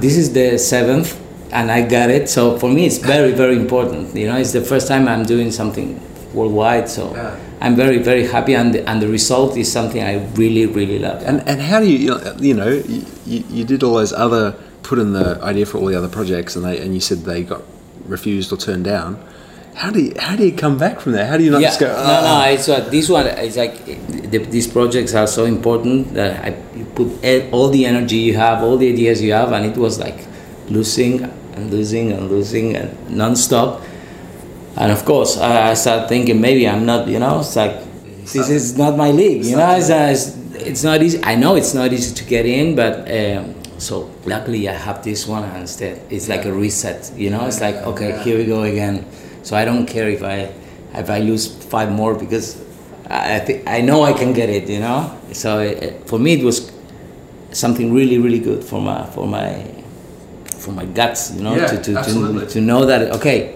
This 0.00 0.16
is 0.16 0.32
the 0.32 0.58
seventh 0.58 1.22
and 1.52 1.70
i 1.70 1.80
got 1.80 2.10
it. 2.10 2.28
So 2.28 2.58
for 2.58 2.68
me 2.68 2.86
it's 2.86 2.98
very 2.98 3.32
very 3.32 3.56
important 3.56 4.14
you 4.16 4.26
know? 4.26 4.36
It's 4.36 4.52
the 4.52 4.62
first 4.62 4.88
time 4.88 5.06
i'm 5.06 5.24
doing 5.24 5.52
something 5.52 6.00
worldwide 6.34 6.88
so 6.88 7.14
I'm 7.60 7.74
very 7.74 7.98
very 7.98 8.26
happy, 8.26 8.54
and 8.54 8.74
the, 8.74 8.88
and 8.88 9.00
the 9.00 9.08
result 9.08 9.56
is 9.56 9.70
something 9.70 10.02
I 10.02 10.26
really 10.34 10.66
really 10.66 10.98
love. 10.98 11.22
And 11.22 11.40
and 11.48 11.60
how 11.60 11.80
do 11.80 11.86
you 11.86 12.18
you 12.38 12.54
know 12.54 12.68
you, 12.68 13.44
you 13.50 13.64
did 13.64 13.82
all 13.82 13.94
those 13.94 14.12
other 14.12 14.52
put 14.82 14.98
in 14.98 15.12
the 15.12 15.38
idea 15.42 15.66
for 15.66 15.78
all 15.78 15.86
the 15.86 15.96
other 15.96 16.08
projects, 16.08 16.56
and 16.56 16.64
they 16.64 16.78
and 16.78 16.94
you 16.94 17.00
said 17.00 17.18
they 17.24 17.42
got 17.42 17.62
refused 18.06 18.52
or 18.52 18.56
turned 18.56 18.84
down. 18.84 19.22
How 19.74 19.90
do 19.90 20.00
you 20.00 20.14
how 20.18 20.36
do 20.36 20.44
you 20.44 20.52
come 20.52 20.78
back 20.78 21.00
from 21.00 21.12
there? 21.12 21.26
How 21.26 21.36
do 21.36 21.44
you 21.44 21.50
not 21.50 21.60
yeah. 21.60 21.68
just 21.68 21.80
go? 21.80 21.88
Oh. 21.88 21.96
No, 21.96 22.20
no. 22.20 22.34
Ah. 22.40 22.46
It's 22.48 22.68
uh, 22.68 22.80
this 22.80 23.08
one. 23.08 23.26
It's 23.26 23.56
like 23.56 23.84
the, 23.84 24.38
these 24.38 24.66
projects 24.66 25.14
are 25.14 25.26
so 25.26 25.44
important 25.44 26.14
that 26.14 26.44
I, 26.44 26.56
you 26.74 26.84
put 26.84 27.08
all 27.52 27.68
the 27.68 27.84
energy 27.84 28.16
you 28.16 28.36
have, 28.36 28.62
all 28.62 28.76
the 28.76 28.88
ideas 28.88 29.20
you 29.22 29.32
have, 29.32 29.52
and 29.52 29.66
it 29.66 29.76
was 29.76 29.98
like 29.98 30.26
losing 30.68 31.24
and 31.24 31.70
losing 31.70 32.12
and 32.12 32.30
losing 32.30 32.76
and 32.76 33.10
non-stop 33.10 33.82
and 34.76 34.92
of 34.92 35.04
course 35.04 35.36
I, 35.38 35.70
I 35.70 35.74
started 35.74 36.08
thinking 36.08 36.40
maybe 36.40 36.68
I'm 36.68 36.84
not 36.86 37.08
you 37.08 37.18
know 37.18 37.40
it's 37.40 37.56
like 37.56 37.82
this 38.24 38.48
is 38.50 38.76
not 38.76 38.96
my 38.96 39.10
league 39.10 39.44
you 39.44 39.56
know 39.56 39.76
it's, 39.76 39.90
uh, 39.90 40.08
it's, 40.10 40.36
it's, 40.56 40.84
not 40.84 41.02
easy. 41.02 41.22
I 41.22 41.36
know 41.36 41.56
it's 41.56 41.74
not 41.74 41.92
easy 41.92 42.14
to 42.14 42.24
get 42.24 42.46
in 42.46 42.74
but 42.74 43.10
um, 43.10 43.54
so 43.78 44.10
luckily 44.24 44.68
I 44.68 44.72
have 44.72 45.02
this 45.02 45.26
one 45.26 45.44
instead 45.56 46.02
it's 46.10 46.28
like 46.28 46.44
a 46.44 46.52
reset 46.52 47.12
you 47.16 47.30
know 47.30 47.46
it's 47.46 47.60
like 47.60 47.76
okay 47.76 48.22
here 48.22 48.38
we 48.38 48.44
go 48.44 48.62
again. 48.62 49.06
So 49.42 49.56
I 49.56 49.64
don't 49.64 49.86
care 49.86 50.08
if 50.08 50.22
I 50.22 50.52
if 50.94 51.08
I 51.08 51.20
lose 51.20 51.46
five 51.46 51.90
more 51.92 52.14
because 52.14 52.60
I 53.08 53.38
think 53.38 53.68
I 53.68 53.80
know 53.80 54.02
I 54.02 54.12
can 54.12 54.32
get 54.32 54.50
it 54.50 54.68
you 54.68 54.80
know. 54.80 55.16
So 55.32 55.60
it, 55.60 56.08
for 56.08 56.18
me 56.18 56.34
it 56.34 56.44
was 56.44 56.72
something 57.52 57.94
really 57.94 58.18
really 58.18 58.40
good 58.40 58.64
for 58.64 58.80
my 58.80 59.06
for 59.06 59.26
my 59.26 59.62
for 60.58 60.72
my 60.72 60.84
guts 60.84 61.32
you 61.32 61.42
know 61.42 61.54
yeah, 61.54 61.66
to, 61.68 61.76
to, 61.80 62.02
to, 62.02 62.46
to 62.46 62.60
know 62.60 62.84
that 62.86 63.12
okay 63.12 63.55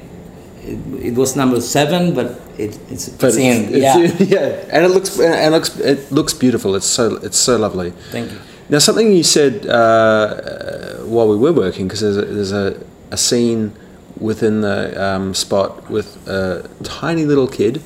it, 0.62 1.04
it 1.04 1.14
was 1.14 1.36
number 1.36 1.60
seven, 1.60 2.14
but 2.14 2.40
it, 2.58 2.78
it's, 2.90 3.08
but 3.08 3.28
it's, 3.28 3.36
in, 3.36 3.70
yeah. 3.70 3.96
yeah, 4.18 4.66
and 4.70 4.84
it 4.84 4.88
looks 4.88 5.18
and 5.18 5.34
it 5.34 5.50
looks 5.50 5.78
it 5.78 6.12
looks 6.12 6.34
beautiful. 6.34 6.74
It's 6.74 6.86
so 6.86 7.16
it's 7.16 7.38
so 7.38 7.56
lovely. 7.56 7.90
Thank 8.10 8.32
you. 8.32 8.38
Now, 8.68 8.78
something 8.78 9.12
you 9.12 9.24
said 9.24 9.66
uh, 9.66 10.98
while 10.98 11.28
we 11.28 11.36
were 11.36 11.52
working, 11.52 11.88
because 11.88 12.02
there's, 12.02 12.16
a, 12.16 12.24
there's 12.24 12.52
a, 12.52 12.80
a 13.10 13.16
scene 13.16 13.72
within 14.16 14.60
the 14.60 15.02
um, 15.02 15.34
spot 15.34 15.90
with 15.90 16.28
a 16.28 16.70
tiny 16.84 17.24
little 17.24 17.48
kid, 17.48 17.82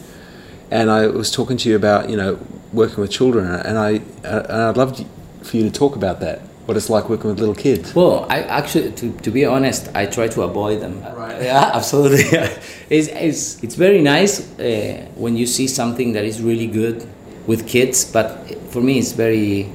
and 0.71 0.91
I 0.91 1.07
was 1.07 1.31
talking 1.31 1.57
to 1.57 1.69
you 1.71 1.77
about 1.77 2.11
you 2.11 2.17
know 2.17 2.39
working 2.73 3.01
with 3.01 3.11
children, 3.11 3.47
and 3.47 3.79
I 3.79 3.91
and 4.25 4.53
I'd 4.53 4.77
love 4.77 5.03
for 5.43 5.57
you 5.57 5.63
to 5.63 5.71
talk 5.71 5.97
about 5.97 6.21
that 6.21 6.43
what 6.67 6.77
it's 6.77 6.89
like 6.89 7.09
working 7.11 7.29
with 7.31 7.39
little 7.39 7.55
kids. 7.55 7.95
Well, 7.95 8.27
I 8.31 8.43
actually, 8.43 8.93
to, 8.93 9.13
to 9.13 9.31
be 9.31 9.45
honest, 9.45 9.91
I 9.95 10.07
try 10.07 10.29
to 10.29 10.43
avoid 10.43 10.81
them. 10.81 11.03
Right. 11.03 11.35
Yeah, 11.45 11.73
absolutely. 11.75 12.25
it's, 12.91 13.09
it's, 13.09 13.63
it's 13.63 13.75
very 13.75 14.01
nice 14.01 14.41
uh, 14.59 15.07
when 15.17 15.37
you 15.37 15.47
see 15.47 15.67
something 15.67 16.13
that 16.13 16.25
is 16.25 16.41
really 16.41 16.67
good 16.67 17.07
with 17.47 17.69
kids, 17.69 18.05
but 18.05 18.49
for 18.71 18.81
me, 18.81 18.99
it's 18.99 19.13
very, 19.13 19.71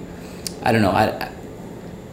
I 0.64 0.72
don't 0.72 0.82
know, 0.82 0.92
I, 0.92 1.30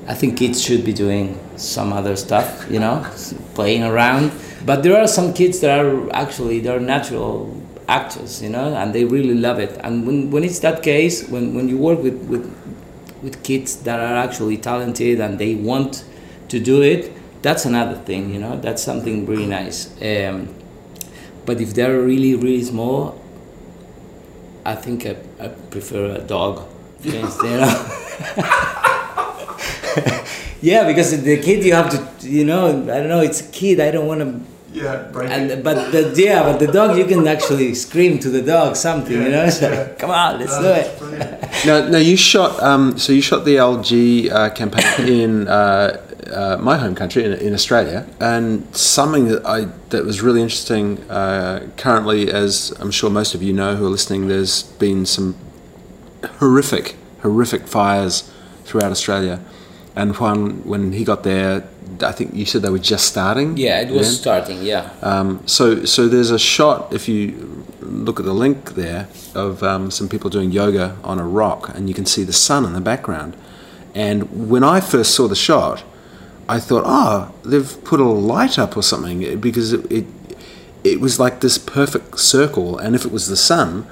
I 0.07 0.15
think 0.15 0.37
kids 0.37 0.63
should 0.63 0.85
be 0.85 0.93
doing 0.93 1.39
some 1.57 1.93
other 1.93 2.17
stuff, 2.17 2.67
you 2.71 2.81
know, 2.81 3.07
playing 3.55 3.83
around. 3.83 4.33
But 4.67 4.83
there 4.83 5.01
are 5.01 5.07
some 5.09 5.33
kids 5.33 5.61
that 5.61 5.79
are 5.79 6.13
actually, 6.15 6.61
they're 6.61 6.81
natural 6.81 7.63
actors, 7.89 8.43
you 8.43 8.51
know, 8.51 8.75
and 8.75 8.95
they 8.95 9.05
really 9.05 9.35
love 9.35 9.59
it. 9.59 9.79
And 9.83 10.07
when, 10.07 10.31
when 10.31 10.45
it's 10.45 10.59
that 10.61 10.83
case, 10.83 11.29
when, 11.29 11.55
when 11.55 11.69
you 11.69 11.79
work 11.79 12.03
with, 12.03 12.21
with 12.25 12.45
with 13.23 13.43
kids 13.43 13.77
that 13.83 14.01
are 14.01 14.17
actually 14.17 14.59
talented 14.59 15.21
and 15.21 15.39
they 15.39 15.55
want 15.55 16.05
to 16.49 16.61
do 16.61 16.83
it, 16.83 17.13
that's 17.43 17.65
another 17.65 17.97
thing, 17.97 18.33
you 18.33 18.41
know, 18.41 18.59
that's 18.59 18.83
something 18.83 19.27
really 19.27 19.47
nice. 19.47 19.91
Um, 20.03 20.55
but 21.45 21.61
if 21.61 21.75
they're 21.75 22.01
really, 22.01 22.35
really 22.35 22.63
small, 22.63 23.21
I 24.65 24.75
think 24.75 25.07
I, 25.07 25.17
I 25.41 25.49
prefer 25.49 26.17
a 26.17 26.21
dog. 26.21 26.67
Yeah, 30.63 30.85
because 30.85 31.23
the 31.23 31.41
kid 31.41 31.65
you 31.65 31.75
have 31.75 31.91
to, 31.91 32.29
you 32.29 32.45
know, 32.45 32.69
I 32.69 32.99
don't 32.99 33.09
know, 33.09 33.21
it's 33.21 33.41
a 33.41 33.53
kid, 33.53 33.79
I 33.79 33.91
don't 33.91 34.07
want 34.07 34.21
to 34.21 34.41
yeah, 34.77 35.21
and, 35.21 35.65
but 35.65 35.91
the, 35.91 36.13
yeah, 36.23 36.43
but 36.43 36.59
the 36.59 36.67
dog 36.67 36.99
you 36.99 37.07
can 37.07 37.27
actually 37.27 37.75
scream 37.75 38.19
to 38.19 38.29
the 38.29 38.43
dog 38.43 38.77
something, 38.77 39.17
yeah, 39.17 39.25
you 39.25 39.31
know. 39.31 39.45
It's 39.45 39.63
yeah. 39.63 39.95
come 39.95 40.11
on, 40.11 40.39
let's 40.39 40.53
uh, 40.53 40.61
do 40.61 40.69
it. 40.69 41.67
now, 41.67 41.89
now 41.89 41.99
you 41.99 42.15
shot. 42.15 42.63
Um, 42.63 42.99
so 42.99 43.15
you 43.15 43.23
shot 43.23 43.47
the 43.47 43.57
LG 43.57 44.31
uh, 44.31 44.51
campaign 44.51 45.09
in 45.09 45.49
uh, 45.49 46.03
uh, 46.31 46.59
my 46.61 46.77
home 46.77 46.95
country, 46.95 47.25
in, 47.25 47.33
in, 47.33 47.55
Australia, 47.55 48.07
and 48.21 48.77
something 48.77 49.29
that 49.29 49.47
I 49.47 49.69
that 49.89 50.05
was 50.05 50.21
really 50.21 50.43
interesting. 50.43 50.99
Uh, 51.11 51.69
currently, 51.79 52.31
as 52.31 52.75
I'm 52.79 52.91
sure 52.91 53.09
most 53.09 53.35
of 53.35 53.43
you 53.43 53.55
know 53.55 53.77
who 53.77 53.87
are 53.87 53.91
listening, 53.91 54.29
there's 54.29 54.65
been 54.65 55.07
some 55.07 55.37
horrific, 56.39 56.97
horrific 57.23 57.67
fires 57.67 58.31
throughout 58.65 58.91
Australia, 58.91 59.41
and 59.95 60.15
Juan, 60.17 60.65
when 60.65 60.93
he 60.93 61.03
got 61.03 61.23
there 61.23 61.67
I 62.03 62.13
think 62.13 62.35
you 62.35 62.47
said 62.47 62.63
they 62.63 62.71
were 62.71 62.79
just 62.79 63.07
starting. 63.07 63.57
Yeah, 63.57 63.81
it 63.81 63.91
was 63.91 64.09
then. 64.09 64.17
starting. 64.17 64.63
Yeah. 64.63 64.91
Um, 65.03 65.47
so 65.47 65.85
so 65.85 66.09
there's 66.09 66.31
a 66.31 66.39
shot 66.39 66.93
if 66.93 67.09
you 67.09 67.65
look 67.81 68.19
at 68.19 68.27
the 68.27 68.35
link 68.35 68.75
there 68.75 69.09
of 69.35 69.63
um, 69.63 69.91
some 69.91 70.09
people 70.09 70.31
doing 70.31 70.51
yoga 70.51 70.97
on 71.05 71.19
a 71.19 71.25
rock, 71.25 71.71
and 71.75 71.89
you 71.89 71.95
can 71.95 72.07
see 72.07 72.25
the 72.25 72.33
sun 72.33 72.65
in 72.65 72.73
the 72.73 72.81
background. 72.81 73.37
And 73.95 74.51
when 74.51 74.63
I 74.63 74.81
first 74.81 75.15
saw 75.15 75.27
the 75.27 75.37
shot, 75.37 75.83
I 76.49 76.61
thought, 76.61 76.85
oh, 76.87 77.35
they've 77.45 77.85
put 77.85 77.99
a 77.99 78.05
light 78.05 78.59
up 78.59 78.77
or 78.77 78.83
something 78.83 79.41
because 79.41 79.73
it, 79.73 79.91
it, 79.91 80.07
it 80.85 81.01
was 81.01 81.19
like 81.19 81.41
this 81.41 81.59
perfect 81.59 82.19
circle, 82.19 82.79
and 82.79 82.95
if 82.95 83.05
it 83.05 83.13
was 83.13 83.29
the 83.29 83.37
sun, 83.37 83.87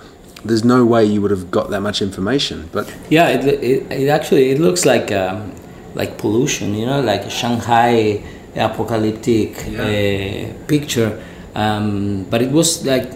there's 0.45 0.65
no 0.65 0.85
way 0.85 1.05
you 1.05 1.23
would 1.23 1.31
have 1.31 1.51
got 1.51 1.71
that 1.71 1.81
much 1.81 2.03
information. 2.03 2.69
But 2.71 2.95
yeah, 3.09 3.29
it, 3.29 3.45
it, 3.47 3.91
it 3.91 4.09
actually 4.09 4.51
it 4.51 4.61
looks 4.61 4.85
like 4.85 5.11
um, 5.11 5.55
like 5.95 6.19
pollution, 6.19 6.75
you 6.75 6.87
know, 6.87 7.01
like 7.01 7.31
Shanghai 7.31 8.23
apocalyptic 8.57 9.67
yeah. 9.67 9.83
uh, 9.83 10.67
picture. 10.67 11.23
Um, 11.55 12.27
but 12.31 12.43
it 12.43 12.51
was 12.51 12.85
like 12.85 13.13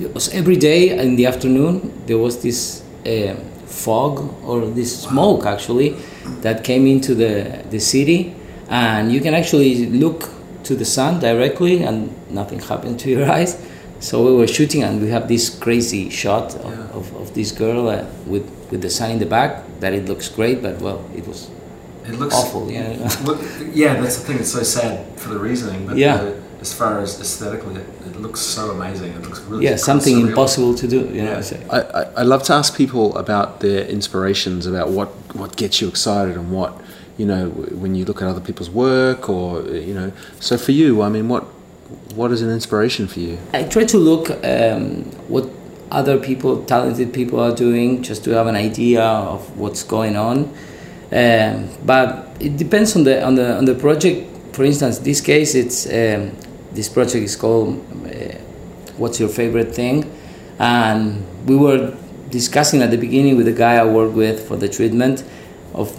it 0.00 0.14
was 0.14 0.32
every 0.34 0.56
day 0.56 0.98
in 0.98 1.16
the 1.16 1.26
afternoon 1.26 1.92
there 2.06 2.18
was 2.18 2.42
this 2.42 2.82
uh, 3.06 3.34
fog 3.66 4.34
or 4.44 4.66
this 4.66 5.02
smoke 5.02 5.46
actually 5.46 5.96
that 6.40 6.64
came 6.64 6.86
into 6.86 7.14
the 7.14 7.64
the 7.70 7.80
city, 7.80 8.34
and 8.68 9.12
you 9.12 9.20
can 9.20 9.34
actually 9.34 9.86
look 9.86 10.30
to 10.64 10.76
the 10.76 10.84
sun 10.84 11.18
directly 11.18 11.82
and 11.82 12.10
nothing 12.30 12.60
happened 12.60 13.00
to 13.00 13.10
your 13.10 13.30
eyes. 13.36 13.56
So 14.02 14.26
we 14.26 14.32
were 14.34 14.48
shooting 14.48 14.82
and 14.82 15.00
we 15.00 15.10
have 15.10 15.28
this 15.28 15.48
crazy 15.48 16.10
shot 16.10 16.56
of, 16.56 16.64
yeah. 16.64 16.98
of, 16.98 17.14
of, 17.14 17.34
this 17.34 17.52
girl 17.52 17.88
uh, 17.88 18.04
with 18.26 18.44
with 18.72 18.82
the 18.82 18.90
sun 18.90 19.12
in 19.12 19.18
the 19.20 19.26
back 19.26 19.62
that 19.78 19.92
it 19.92 20.06
looks 20.06 20.28
great, 20.28 20.60
but 20.60 20.80
well, 20.80 21.08
it 21.14 21.24
was 21.26 21.48
it 22.04 22.18
looks 22.18 22.34
awful. 22.34 22.68
Yeah, 22.68 22.98
look, 23.24 23.40
yeah, 23.72 24.00
that's 24.00 24.16
the 24.18 24.24
thing. 24.26 24.38
It's 24.40 24.52
so 24.52 24.64
sad 24.64 25.06
for 25.20 25.28
the 25.28 25.38
reasoning, 25.38 25.86
but 25.86 25.96
yeah. 25.96 26.34
as 26.60 26.72
far 26.74 26.98
as 26.98 27.20
aesthetically, 27.20 27.76
it, 27.76 27.86
it 28.06 28.16
looks 28.16 28.40
so 28.40 28.72
amazing. 28.72 29.12
It 29.12 29.22
looks 29.22 29.40
really 29.42 29.66
yeah, 29.66 29.76
something 29.76 30.16
surreal. 30.16 30.28
impossible 30.30 30.74
to 30.74 30.88
do. 30.88 31.00
You 31.14 31.22
know, 31.22 31.32
Yeah. 31.34 31.40
so- 31.40 31.60
I, 31.70 31.80
I, 31.80 32.02
I 32.16 32.22
love 32.22 32.42
to 32.44 32.54
ask 32.54 32.76
people 32.76 33.16
about 33.16 33.60
their 33.60 33.86
inspirations, 33.86 34.66
about 34.66 34.90
what, 34.90 35.10
what 35.36 35.56
gets 35.56 35.80
you 35.80 35.86
excited 35.86 36.36
and 36.36 36.50
what, 36.50 36.80
you 37.18 37.26
know, 37.26 37.50
when 37.50 37.94
you 37.94 38.04
look 38.04 38.20
at 38.20 38.26
other 38.26 38.40
people's 38.40 38.70
work 38.70 39.28
or, 39.28 39.62
you 39.62 39.94
know. 39.94 40.12
So 40.40 40.58
for 40.58 40.72
you, 40.72 41.02
I 41.02 41.08
mean, 41.08 41.28
what 41.28 41.44
what 42.14 42.32
is 42.32 42.42
an 42.42 42.50
inspiration 42.50 43.06
for 43.06 43.20
you? 43.20 43.38
I 43.52 43.64
try 43.64 43.84
to 43.84 43.98
look 43.98 44.30
um, 44.44 45.04
what 45.28 45.48
other 45.90 46.18
people, 46.18 46.64
talented 46.64 47.12
people, 47.12 47.40
are 47.40 47.54
doing, 47.54 48.02
just 48.02 48.24
to 48.24 48.30
have 48.30 48.46
an 48.46 48.56
idea 48.56 49.02
of 49.02 49.56
what's 49.58 49.82
going 49.82 50.16
on. 50.16 50.52
Um, 51.12 51.68
but 51.84 52.36
it 52.40 52.56
depends 52.56 52.96
on 52.96 53.04
the 53.04 53.22
on 53.22 53.34
the 53.34 53.56
on 53.56 53.64
the 53.64 53.74
project. 53.74 54.28
For 54.54 54.64
instance, 54.64 54.98
this 54.98 55.20
case, 55.20 55.54
it's 55.54 55.86
um, 55.86 56.36
this 56.72 56.88
project 56.88 57.24
is 57.24 57.36
called 57.36 57.78
uh, 58.06 58.38
"What's 58.96 59.20
Your 59.20 59.28
Favorite 59.28 59.74
Thing," 59.74 60.10
and 60.58 61.24
we 61.46 61.56
were 61.56 61.94
discussing 62.30 62.80
at 62.80 62.90
the 62.90 62.96
beginning 62.96 63.36
with 63.36 63.46
the 63.46 63.52
guy 63.52 63.76
I 63.76 63.84
work 63.84 64.14
with 64.14 64.48
for 64.48 64.56
the 64.56 64.68
treatment 64.68 65.22
of 65.74 65.94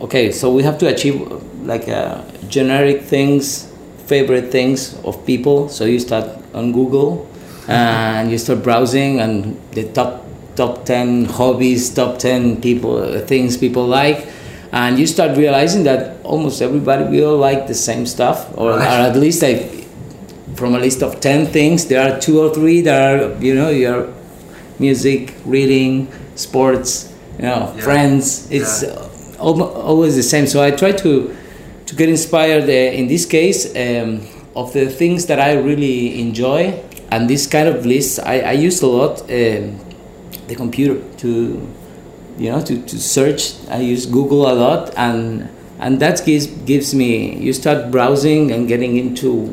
okay, 0.00 0.30
so 0.30 0.52
we 0.52 0.62
have 0.62 0.78
to 0.78 0.86
achieve 0.86 1.20
like 1.64 1.88
uh, 1.88 2.22
generic 2.48 3.02
things, 3.02 3.71
favorite 4.06 4.50
things 4.50 4.94
of 5.04 5.24
people. 5.26 5.68
So 5.68 5.84
you 5.84 5.98
start 6.00 6.28
on 6.54 6.72
Google 6.72 7.26
and 7.68 8.30
you 8.30 8.38
start 8.38 8.62
browsing 8.62 9.20
and 9.20 9.56
the 9.72 9.84
top 9.92 10.24
top 10.56 10.84
10 10.84 11.24
hobbies, 11.26 11.88
top 11.94 12.18
10 12.18 12.60
people 12.60 12.98
uh, 12.98 13.20
things 13.20 13.56
people 13.56 13.86
like 13.86 14.26
and 14.70 14.98
you 14.98 15.06
start 15.06 15.36
realizing 15.38 15.84
that 15.84 16.16
almost 16.24 16.60
everybody 16.60 17.04
we 17.04 17.24
all 17.24 17.38
like 17.38 17.66
the 17.68 17.74
same 17.74 18.04
stuff 18.06 18.50
or, 18.58 18.72
or 18.72 18.80
at 18.82 19.16
least 19.16 19.42
like 19.42 19.62
from 20.56 20.74
a 20.74 20.78
list 20.78 21.02
of 21.02 21.20
10 21.20 21.46
things 21.46 21.86
there 21.86 22.00
are 22.02 22.20
two 22.20 22.38
or 22.40 22.52
three 22.52 22.82
that 22.82 22.98
are 23.20 23.42
you 23.42 23.54
know 23.54 23.70
your 23.70 24.12
music 24.78 25.32
reading 25.46 26.08
sports 26.34 27.12
you 27.38 27.44
know 27.44 27.72
Yeah. 27.76 27.82
friends 27.82 28.50
it's 28.50 28.82
Yeah. 28.82 29.08
always 29.38 30.16
the 30.16 30.22
same 30.22 30.46
so 30.46 30.62
i 30.62 30.70
try 30.70 30.92
to 30.92 31.34
to 31.92 31.98
get 31.98 32.08
inspired 32.08 32.64
uh, 32.64 32.72
in 32.72 33.06
this 33.06 33.26
case 33.26 33.66
um, 33.76 34.26
of 34.56 34.72
the 34.72 34.88
things 34.88 35.26
that 35.26 35.38
i 35.38 35.52
really 35.52 36.18
enjoy. 36.20 36.82
And 37.10 37.28
this 37.28 37.46
kind 37.46 37.68
of 37.68 37.84
list 37.84 38.18
i, 38.24 38.40
I 38.40 38.52
use 38.52 38.80
a 38.80 38.86
lot 38.86 39.20
um, 39.20 39.78
the 40.48 40.54
computer 40.56 41.02
to 41.18 41.28
you 42.38 42.50
know 42.50 42.62
to, 42.62 42.82
to 42.82 42.98
search. 42.98 43.54
I 43.68 43.80
use 43.80 44.06
google 44.06 44.50
a 44.50 44.54
lot 44.54 44.94
and 44.96 45.50
and 45.78 46.00
that 46.00 46.24
gives 46.24 46.46
gives 46.64 46.94
me 46.94 47.36
you 47.36 47.52
start 47.52 47.90
browsing 47.90 48.50
and 48.52 48.66
getting 48.66 48.96
into 48.96 49.48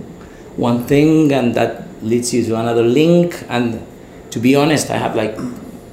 one 0.55 0.86
thing 0.86 1.34
and 1.34 1.53
that 1.55 1.88
leads 2.01 2.34
you 2.34 2.46
to 2.46 2.55
another 2.55 2.84
link. 2.84 3.43
And 3.50 3.86
to 4.31 4.39
be 4.39 4.55
honest 4.55 4.89
i 4.89 4.98
have 4.98 5.15
like 5.15 5.38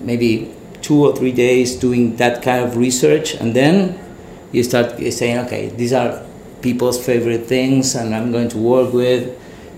maybe 0.01 0.55
two 0.81 1.05
or 1.05 1.17
three 1.17 1.33
days 1.33 1.75
doing 1.75 2.15
that 2.17 2.43
kind 2.43 2.63
of 2.63 2.77
research 2.77 3.35
and 3.35 3.57
then 3.57 3.99
you 4.53 4.63
start 4.63 5.01
saying 5.11 5.39
okay 5.39 5.71
these 5.71 5.93
are 5.93 6.26
people's 6.67 6.99
favorite 7.09 7.45
things 7.55 7.95
and 7.95 8.15
i'm 8.17 8.33
going 8.37 8.49
to 8.57 8.59
work 8.59 8.93
with. 8.93 9.23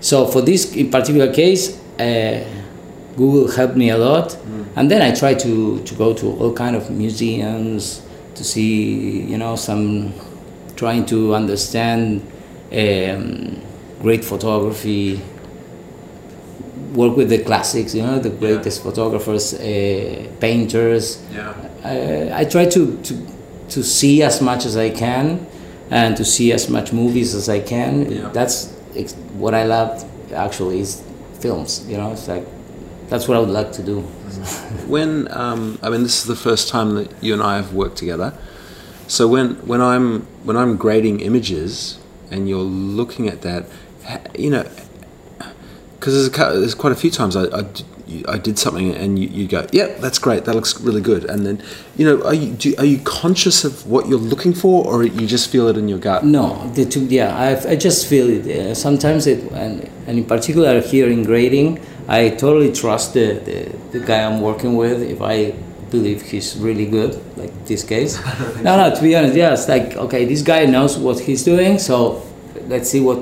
So 0.01 0.15
for 0.33 0.41
this 0.49 0.61
in 0.81 0.87
particular 0.97 1.29
case 1.41 1.63
uh, 1.99 2.39
google 3.19 3.45
helped 3.59 3.77
me 3.83 3.87
a 3.97 3.97
lot. 3.97 4.27
And 4.77 4.85
then 4.91 5.01
i 5.01 5.11
try 5.21 5.33
to, 5.45 5.83
to 5.87 5.93
go 6.03 6.13
to 6.21 6.25
all 6.39 6.53
kind 6.63 6.75
of 6.79 6.83
museums 7.03 8.01
to 8.37 8.43
see 8.43 9.21
you 9.31 9.37
know 9.37 9.55
some 9.55 10.13
trying 10.75 11.05
to 11.13 11.17
understand 11.41 12.21
um, 12.81 13.61
great 14.01 14.23
photography 14.23 15.21
work 16.93 17.13
with 17.19 17.29
the 17.29 17.39
classics 17.49 17.93
you 17.93 18.03
know 18.07 18.17
the 18.19 18.33
greatest 18.43 18.77
photographers 18.83 19.53
uh, 19.53 19.59
painters. 20.39 21.03
Yeah. 21.31 21.53
I, 21.83 22.41
I 22.41 22.43
try 22.45 22.65
to, 22.75 22.81
to 23.07 23.13
to 23.73 23.83
see 23.83 24.23
as 24.23 24.41
much 24.41 24.65
as 24.65 24.75
I 24.87 24.89
can 24.89 25.45
and 25.89 26.15
to 26.17 26.25
see 26.25 26.51
as 26.51 26.69
much 26.69 26.93
movies 26.93 27.33
as 27.33 27.49
I 27.49 27.59
can. 27.59 28.11
Yeah. 28.11 28.29
That's 28.29 28.75
ex- 28.95 29.13
what 29.33 29.53
I 29.53 29.63
love 29.65 30.03
actually 30.33 30.79
is 30.79 31.03
films. 31.39 31.85
You 31.87 31.97
know, 31.97 32.11
it's 32.11 32.27
like 32.27 32.45
that's 33.07 33.27
what 33.27 33.37
I 33.37 33.39
would 33.39 33.49
like 33.49 33.71
to 33.73 33.83
do. 33.83 34.01
When 34.87 35.27
um, 35.31 35.77
I 35.83 35.89
mean, 35.89 36.03
this 36.03 36.19
is 36.19 36.25
the 36.25 36.35
first 36.35 36.69
time 36.69 36.95
that 36.95 37.11
you 37.21 37.33
and 37.33 37.43
I 37.43 37.57
have 37.57 37.73
worked 37.73 37.97
together. 37.97 38.33
So 39.07 39.27
when 39.27 39.55
when 39.67 39.81
I'm 39.81 40.21
when 40.43 40.57
I'm 40.57 40.77
grading 40.77 41.19
images 41.19 41.99
and 42.31 42.47
you're 42.49 42.59
looking 42.59 43.27
at 43.27 43.41
that, 43.41 43.65
you 44.37 44.49
know, 44.49 44.67
because 45.99 46.31
there's, 46.31 46.59
there's 46.59 46.75
quite 46.75 46.93
a 46.93 46.95
few 46.95 47.11
times 47.11 47.35
I, 47.35 47.45
I, 47.45 47.65
you- 48.09 48.25
I 48.27 48.37
did 48.37 48.57
something 48.59 48.93
and 48.95 49.17
you, 49.19 49.27
you 49.29 49.47
go, 49.47 49.67
yeah, 49.71 49.87
that's 50.03 50.19
great, 50.19 50.45
that 50.45 50.55
looks 50.55 50.79
really 50.81 51.01
good, 51.01 51.23
and 51.25 51.45
then 51.45 51.61
you 51.97 52.05
know, 52.07 52.23
are 52.25 52.33
you 52.33 52.49
do, 52.53 52.73
are 52.77 52.85
you 52.93 52.99
conscious 52.99 53.63
of 53.63 53.85
what 53.87 54.07
you're 54.07 54.25
looking 54.33 54.53
for, 54.53 54.85
or 54.85 55.03
you 55.03 55.27
just 55.27 55.49
feel 55.49 55.67
it 55.67 55.77
in 55.77 55.87
your 55.87 55.99
gut? 55.99 56.25
No, 56.25 56.67
the 56.73 56.85
two, 56.85 57.05
yeah, 57.05 57.35
I, 57.37 57.71
I 57.71 57.75
just 57.75 58.07
feel 58.07 58.27
it. 58.29 58.43
Uh, 58.47 58.73
sometimes 58.75 59.27
it, 59.27 59.39
and, 59.51 59.89
and 60.07 60.17
in 60.17 60.25
particular 60.25 60.81
here 60.81 61.09
in 61.09 61.23
grading, 61.23 61.79
I 62.07 62.29
totally 62.29 62.71
trust 62.73 63.13
the, 63.13 63.33
the, 63.47 63.99
the 63.99 64.05
guy 64.05 64.23
I'm 64.23 64.41
working 64.41 64.75
with. 64.75 65.01
If 65.03 65.21
I 65.21 65.51
believe 65.91 66.21
he's 66.21 66.55
really 66.57 66.85
good, 66.85 67.11
like 67.37 67.53
this 67.65 67.83
case. 67.83 68.19
no, 68.63 68.77
no, 68.77 68.95
to 68.95 69.01
be 69.01 69.15
honest, 69.15 69.35
yeah, 69.35 69.53
it's 69.53 69.67
like, 69.67 69.95
okay, 69.95 70.25
this 70.25 70.41
guy 70.41 70.65
knows 70.65 70.97
what 70.97 71.19
he's 71.19 71.43
doing, 71.43 71.77
so 71.79 72.23
let's 72.67 72.89
see 72.89 72.99
what 73.01 73.19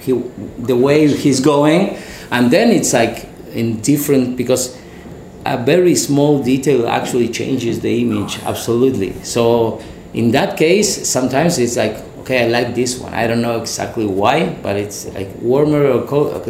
he, 0.00 0.12
the 0.58 0.76
way 0.76 1.08
he's 1.08 1.40
going. 1.40 1.96
And 2.30 2.50
then 2.50 2.70
it's 2.70 2.92
like 2.92 3.26
in 3.56 3.80
different, 3.80 4.36
because 4.36 4.76
a 5.46 5.56
very 5.56 5.94
small 5.94 6.42
detail 6.42 6.88
actually 6.88 7.28
changes 7.28 7.80
the 7.80 8.02
image 8.02 8.38
absolutely. 8.42 9.12
So 9.22 9.80
in 10.12 10.32
that 10.32 10.56
case 10.56 11.08
sometimes 11.08 11.58
it's 11.58 11.76
like 11.76 11.96
okay 12.20 12.44
i 12.44 12.48
like 12.48 12.74
this 12.74 12.98
one. 12.98 13.14
I 13.14 13.26
don't 13.28 13.42
know 13.42 13.60
exactly 13.60 14.06
why 14.06 14.50
but 14.62 14.76
it's 14.76 15.06
like 15.14 15.28
warmer 15.40 15.86
or 15.86 16.06
cold 16.06 16.44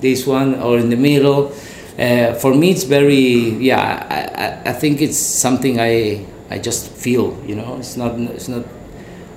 this 0.00 0.26
one 0.26 0.54
or 0.62 0.78
in 0.78 0.88
the 0.90 0.96
middle. 0.96 1.52
Uh, 1.98 2.32
for 2.34 2.54
me 2.54 2.70
it's 2.70 2.84
very 2.84 3.58
yeah 3.58 4.06
I, 4.08 4.20
I, 4.44 4.70
I 4.70 4.72
think 4.72 5.02
it's 5.02 5.18
something 5.18 5.80
i 5.80 6.24
i 6.48 6.58
just 6.58 6.88
feel 6.92 7.36
you 7.44 7.56
know? 7.56 7.76
It's 7.78 7.96
not 7.96 8.12
it's 8.36 8.48
not 8.48 8.64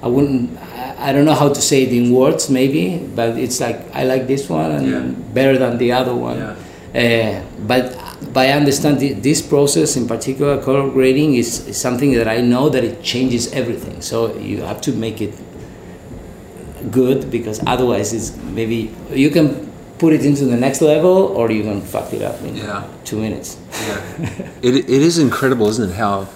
i 0.03 0.07
wouldn't 0.07 0.57
I, 0.97 1.11
don't 1.13 1.25
know 1.25 1.33
how 1.35 1.49
to 1.49 1.61
say 1.61 1.83
it 1.83 1.93
in 1.93 2.11
words 2.11 2.49
maybe 2.49 2.97
but 3.15 3.37
it's 3.37 3.59
like 3.59 3.79
i 3.93 4.03
like 4.03 4.27
this 4.27 4.49
one 4.49 4.71
and 4.71 4.87
Yeah. 4.87 4.99
better 5.33 5.57
than 5.57 5.77
the 5.77 5.91
other 5.91 6.15
one 6.15 6.37
Yeah. 6.37 6.55
uh, 7.01 7.43
but 7.67 7.83
but 8.33 8.47
I 8.47 8.51
understand 8.53 8.99
thi- 8.99 9.13
this 9.13 9.41
process 9.43 9.95
in 9.95 10.07
particular, 10.07 10.57
color 10.63 10.89
grading 10.89 11.35
is, 11.35 11.67
is 11.67 11.77
something 11.77 12.13
that 12.13 12.27
I 12.27 12.41
know 12.41 12.67
that 12.69 12.83
it 12.83 13.03
changes 13.03 13.51
everything. 13.53 14.01
So 14.01 14.35
you 14.37 14.61
have 14.63 14.81
to 14.81 14.91
make 14.91 15.21
it 15.21 15.33
good 16.91 17.29
because 17.29 17.61
otherwise 17.67 18.13
it's 18.13 18.35
maybe 18.55 18.93
you 19.11 19.29
can 19.29 19.71
put 19.99 20.13
it 20.13 20.25
into 20.25 20.45
the 20.45 20.57
next 20.57 20.81
level 20.81 21.11
or 21.37 21.51
you 21.51 21.63
can 21.63 21.81
fuck 21.81 22.11
it 22.13 22.21
up 22.21 22.41
in 22.41 22.55
Yeah. 22.55 22.83
two 23.03 23.19
minutes. 23.19 23.57
Yeah. 23.87 24.49
It, 24.61 24.75
it 24.75 25.01
is 25.09 25.17
incredible, 25.19 25.67
isn't 25.69 25.91
it? 25.91 25.95
How 25.95 26.27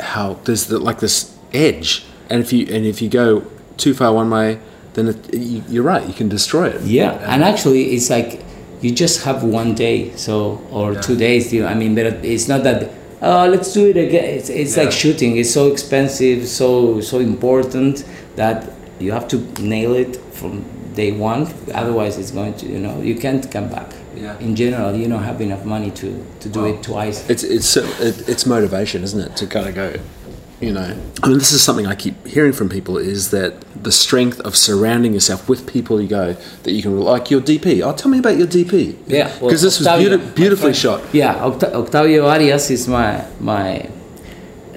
how 0.00 0.34
there's 0.44 0.66
the, 0.66 0.78
like 0.78 0.98
this 1.00 1.34
edge, 1.52 2.04
and 2.30 2.40
if 2.40 2.52
you 2.52 2.66
and 2.74 2.84
if 2.86 3.00
you 3.02 3.08
go 3.08 3.42
too 3.76 3.94
far 3.94 4.12
one 4.12 4.30
way, 4.30 4.58
then 4.94 5.08
it, 5.08 5.34
you, 5.34 5.62
you're 5.68 5.82
right. 5.84 6.06
You 6.06 6.14
can 6.14 6.28
destroy 6.28 6.68
it. 6.68 6.82
Yeah, 6.82 7.12
and 7.32 7.42
actually, 7.44 7.92
it's 7.94 8.10
like 8.10 8.42
you 8.80 8.90
just 8.92 9.24
have 9.24 9.42
one 9.44 9.74
day, 9.74 10.12
so 10.16 10.60
or 10.70 10.92
Yeah. 10.92 11.00
two 11.00 11.16
days. 11.16 11.52
You 11.52 11.62
know, 11.62 11.68
I 11.68 11.74
mean, 11.74 11.94
but 11.94 12.06
it's 12.24 12.48
not 12.48 12.62
that. 12.64 12.90
Oh, 13.20 13.48
let's 13.48 13.72
do 13.72 13.86
it 13.88 13.96
again. 13.96 14.24
It's, 14.24 14.48
it's 14.48 14.76
Yeah. 14.76 14.84
like 14.84 14.92
shooting. 14.92 15.36
It's 15.36 15.50
so 15.52 15.66
expensive, 15.72 16.46
so 16.46 17.00
so 17.00 17.18
important 17.18 18.04
that 18.36 18.70
you 19.00 19.12
have 19.12 19.26
to 19.28 19.36
nail 19.60 19.94
it 19.94 20.16
from 20.32 20.64
day 20.94 21.12
one. 21.12 21.48
Otherwise, 21.74 22.16
it's 22.18 22.30
going 22.30 22.54
to 22.54 22.66
you 22.66 22.78
know 22.78 23.00
you 23.02 23.14
can't 23.16 23.50
come 23.50 23.68
back. 23.68 23.90
Yeah. 24.16 24.36
In 24.40 24.54
general, 24.56 24.94
you 24.96 25.06
don't 25.08 25.22
have 25.22 25.40
enough 25.40 25.64
money 25.64 25.90
to 25.92 26.08
to 26.40 26.48
do 26.48 26.60
Wow. 26.60 26.66
it 26.74 26.82
twice. 26.82 27.24
It's 27.28 27.44
it's 27.44 27.76
it, 27.76 28.28
it's 28.28 28.46
motivation, 28.46 29.02
isn't 29.04 29.20
it, 29.20 29.36
to 29.36 29.46
kind 29.46 29.66
of 29.68 29.74
go. 29.74 29.92
You 30.60 30.72
know, 30.72 30.96
I 31.22 31.28
mean, 31.28 31.38
this 31.38 31.52
is 31.52 31.62
something 31.62 31.86
I 31.86 31.94
keep 31.94 32.26
hearing 32.26 32.52
from 32.52 32.68
people 32.68 32.98
is 32.98 33.30
that 33.30 33.60
the 33.80 33.92
strength 33.92 34.40
of 34.40 34.56
surrounding 34.56 35.12
yourself 35.14 35.48
with 35.48 35.68
people 35.72 36.00
you 36.00 36.08
go 36.08 36.32
that 36.64 36.72
you 36.72 36.82
can 36.82 36.98
like 37.00 37.30
your 37.30 37.40
DP. 37.40 37.80
Oh, 37.86 37.92
tell 37.94 38.10
me 38.10 38.18
about 38.18 38.36
your 38.38 38.48
DP. 38.48 38.96
Yeah, 39.06 39.28
well, 39.38 39.50
because 39.50 39.62
this 39.62 39.78
was 39.78 39.86
beauti- 39.86 40.34
beautifully 40.34 40.74
shot. 40.74 41.00
Yeah, 41.14 41.34
Oct- 41.36 41.72
Octavio 41.72 42.26
Arias 42.26 42.70
is 42.72 42.88
my 42.88 43.24
my 43.38 43.88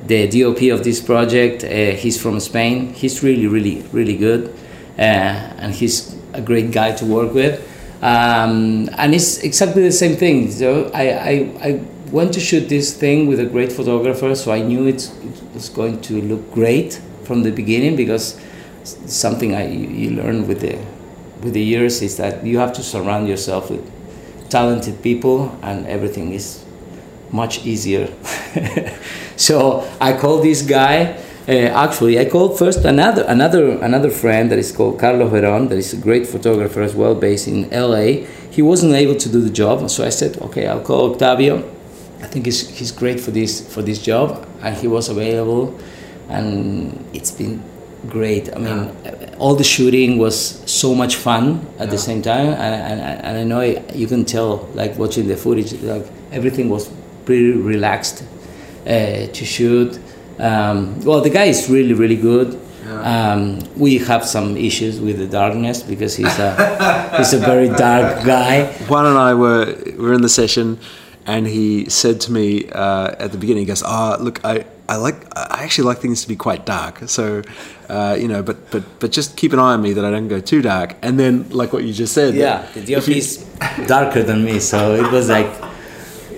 the 0.06 0.28
DOP 0.28 0.62
of 0.72 0.84
this 0.84 1.00
project. 1.02 1.64
Uh, 1.64 1.98
he's 1.98 2.22
from 2.22 2.40
Spain. 2.40 2.94
He's 2.94 3.24
really, 3.24 3.48
really, 3.48 3.82
really 3.92 4.18
good, 4.18 4.54
uh, 5.00 5.02
and 5.02 5.74
he's 5.74 6.16
a 6.34 6.42
great 6.42 6.72
guy 6.72 6.92
to 6.92 7.06
work 7.06 7.34
with. 7.34 7.60
Um, 8.04 8.90
and 8.98 9.14
it's 9.16 9.40
exactly 9.40 9.84
the 9.84 9.92
same 9.92 10.16
thing. 10.16 10.52
So 10.52 10.90
I, 10.94 11.04
I, 11.12 11.32
I 11.68 11.80
went 12.12 12.34
to 12.34 12.40
shoot 12.40 12.68
this 12.68 12.94
thing 12.94 13.28
with 13.28 13.40
a 13.40 13.46
great 13.46 13.72
photographer, 13.72 14.36
so 14.36 14.52
I 14.52 14.62
knew 14.62 14.86
it, 14.86 15.12
was 15.54 15.70
going 15.70 16.02
to 16.02 16.22
look 16.22 16.52
great 16.52 17.02
from 17.24 17.44
the 17.44 17.52
beginning 17.52 17.96
because 17.96 18.40
something 18.84 19.56
I 19.56 19.68
you, 19.68 19.88
you 19.88 20.10
learn 20.12 20.48
with 20.48 20.62
the 20.62 20.78
with 21.44 21.54
the 21.54 21.62
years 21.62 22.02
is 22.02 22.18
that 22.18 22.46
you 22.46 22.60
have 22.60 22.74
to 22.74 22.84
surround 22.84 23.28
yourself 23.28 23.72
with 23.72 23.84
talented 24.50 25.02
people, 25.02 25.58
and 25.64 25.88
everything 25.88 26.34
is 26.34 26.64
much 27.32 27.66
easier. 27.66 28.14
so 29.38 29.90
I 30.00 30.14
called 30.14 30.44
this 30.44 30.62
guy. 30.62 31.18
Uh, 31.48 31.54
actually, 31.54 32.20
I 32.20 32.26
called 32.26 32.60
first 32.60 32.86
another 32.86 33.24
another 33.28 33.72
another 33.80 34.12
friend 34.12 34.52
that 34.52 34.60
is 34.60 34.72
called 34.72 35.00
Carlos 35.00 35.32
Veron, 35.32 35.70
that 35.70 35.78
is 35.78 35.94
a 35.94 35.98
great 35.98 36.28
photographer 36.28 36.82
as 36.82 36.94
well, 36.94 37.16
based 37.16 37.48
in 37.48 37.70
LA. 37.72 38.28
He 38.52 38.62
wasn't 38.62 38.94
able 38.94 39.16
to 39.16 39.30
do 39.30 39.42
the 39.42 39.50
job, 39.50 39.90
so 39.90 40.04
I 40.06 40.10
said, 40.10 40.38
okay, 40.42 40.68
I'll 40.68 40.84
call 40.84 41.12
Octavio. 41.14 41.81
I 42.22 42.28
think 42.28 42.46
he's, 42.46 42.70
he's 42.70 42.92
great 42.92 43.20
for 43.20 43.32
this 43.32 43.74
for 43.74 43.82
this 43.82 44.02
job, 44.02 44.48
and 44.62 44.76
he 44.76 44.88
was 44.88 45.10
available, 45.10 45.78
and 46.30 47.06
it's 47.14 47.32
been 47.32 47.64
great. 48.08 48.56
I 48.56 48.60
mean, 48.60 48.96
yeah. 49.04 49.36
all 49.38 49.56
the 49.56 49.64
shooting 49.64 50.18
was 50.18 50.62
so 50.70 50.94
much 50.96 51.16
fun 51.16 51.66
at 51.78 51.86
yeah. 51.86 51.92
the 51.92 51.98
same 51.98 52.22
time, 52.22 52.48
and, 52.48 53.02
and, 53.02 53.26
and 53.26 53.38
I 53.38 53.44
know 53.44 53.62
you 53.94 54.08
can 54.08 54.26
tell, 54.26 54.70
like 54.74 54.98
watching 54.98 55.28
the 55.28 55.38
footage, 55.38 55.74
like 55.82 56.06
everything 56.32 56.70
was 56.70 56.90
pretty 57.26 57.52
relaxed 57.52 58.24
uh, 58.86 59.28
to 59.28 59.46
shoot. 59.46 60.00
Um, 60.40 61.00
well, 61.02 61.22
the 61.22 61.30
guy 61.30 61.46
is 61.46 61.70
really, 61.70 61.94
really 61.94 62.16
good. 62.16 62.60
Yeah. 62.86 63.34
Um, 63.34 63.60
we 63.76 64.00
have 64.00 64.26
some 64.26 64.58
issues 64.58 65.00
with 65.00 65.18
the 65.20 65.28
darkness 65.28 65.84
because 65.84 66.16
he's 66.16 66.40
a 66.40 67.18
he's 67.18 67.34
a 67.34 67.38
very 67.38 67.70
dark 67.70 68.26
guy. 68.26 68.66
Juan 68.88 69.06
and 69.06 69.18
I 69.18 69.34
were 69.34 69.76
were 69.98 70.14
in 70.14 70.22
the 70.22 70.30
session, 70.30 70.80
and 71.26 71.48
he 71.48 71.90
said 71.90 72.22
to 72.22 72.32
me 72.32 72.70
uh, 72.70 73.16
at 73.20 73.32
the 73.32 73.38
beginning, 73.38 73.62
he 73.62 73.68
goes, 73.68 73.84
"Ah, 73.84 74.18
oh, 74.20 74.24
look, 74.24 74.44
I." 74.46 74.66
I 74.90 74.98
like. 74.98 75.16
I 75.38 75.64
actually 75.64 75.86
like 75.86 76.00
things 76.00 76.22
to 76.24 76.28
be 76.28 76.36
quite 76.36 76.66
dark. 76.66 77.08
So, 77.08 77.44
uh, 77.88 78.18
you 78.20 78.28
know, 78.28 78.44
but 78.44 78.72
but 78.72 78.84
but 79.00 79.14
just 79.14 79.38
keep 79.38 79.54
an 79.54 79.60
eye 79.60 79.76
on 79.76 79.82
me 79.82 79.94
that 79.94 80.04
I 80.04 80.12
don't 80.12 80.28
go 80.28 80.42
too 80.42 80.62
dark. 80.62 80.98
And 81.02 81.18
then, 81.18 81.48
like 81.50 81.72
what 81.72 81.86
you 81.86 81.94
just 81.94 82.14
said, 82.14 82.36
yeah, 82.36 82.68
the 82.74 82.96
DOP 82.96 83.08
is 83.08 83.38
darker 83.88 84.22
than 84.22 84.44
me, 84.44 84.60
so 84.60 84.96
it 84.96 85.10
was 85.10 85.30
like 85.30 85.48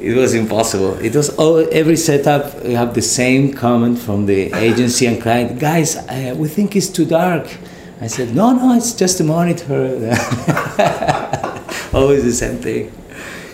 it 0.04 0.16
was 0.16 0.34
impossible. 0.34 1.00
It 1.00 1.16
was 1.16 1.30
all 1.38 1.66
every 1.72 1.96
setup. 1.96 2.62
We 2.64 2.74
have 2.74 2.94
the 2.94 3.02
same 3.02 3.54
comment 3.54 3.98
from 3.98 4.26
the 4.26 4.54
agency 4.54 5.06
and 5.06 5.22
client. 5.22 5.60
Guys, 5.60 5.96
uh, 5.96 6.36
we 6.38 6.50
think 6.50 6.76
it's 6.76 6.90
too 6.90 7.06
dark. 7.06 7.48
I 8.02 8.08
said, 8.08 8.36
no, 8.36 8.52
no, 8.52 8.76
it's 8.76 8.94
just 8.94 9.22
a 9.22 9.24
monitor. 9.24 9.74
Always 11.94 12.26
the 12.26 12.34
same 12.34 12.58
thing. 12.58 12.92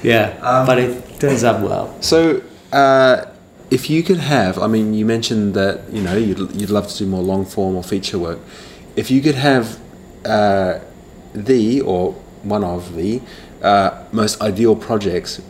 Yeah, 0.02 0.36
um, 0.42 0.66
but 0.66 0.80
it 0.80 1.09
turns 1.20 1.44
out 1.44 1.62
well. 1.62 1.96
So, 2.02 2.42
uh, 2.72 3.26
if 3.70 3.90
you 3.90 4.02
could 4.04 4.18
have, 4.18 4.58
I 4.58 4.68
mean, 4.68 4.94
you 4.94 5.06
mentioned 5.06 5.54
that 5.54 5.92
you 5.92 6.02
know 6.02 6.16
you'd, 6.16 6.40
you'd 6.60 6.70
love 6.70 6.88
to 6.90 6.98
do 6.98 7.06
more 7.06 7.22
long 7.22 7.46
form 7.46 7.76
or 7.76 7.84
feature 7.84 8.18
work. 8.18 8.40
If 8.96 9.12
you 9.12 9.22
could 9.22 9.36
have 9.36 9.80
uh, 10.26 10.80
the 11.34 11.82
or 11.82 12.14
one 12.44 12.64
of 12.64 12.96
the 12.96 13.22
uh, 13.62 14.06
most 14.12 14.42
ideal 14.42 14.76
projects 14.76 15.42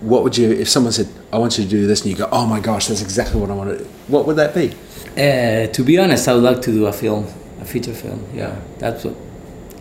what 0.00 0.22
would 0.22 0.36
you 0.36 0.50
if 0.50 0.68
someone 0.68 0.92
said 0.92 1.06
i 1.30 1.38
want 1.38 1.58
you 1.58 1.64
to 1.64 1.70
do 1.70 1.86
this 1.86 2.00
and 2.02 2.10
you 2.10 2.16
go 2.16 2.28
oh 2.32 2.46
my 2.46 2.58
gosh 2.58 2.86
that's 2.86 3.02
exactly 3.02 3.38
what 3.38 3.50
i 3.50 3.54
want 3.54 3.70
to 3.70 3.84
do 3.84 3.90
what 4.08 4.26
would 4.26 4.36
that 4.36 4.54
be 4.54 4.72
uh, 5.12 5.66
to 5.72 5.84
be 5.84 5.98
honest 5.98 6.26
i 6.26 6.32
would 6.32 6.42
like 6.42 6.62
to 6.62 6.72
do 6.72 6.86
a 6.86 6.92
film 6.92 7.26
a 7.60 7.64
feature 7.64 7.92
film 7.92 8.24
yeah 8.34 8.58
that's 8.78 9.04
what 9.04 9.14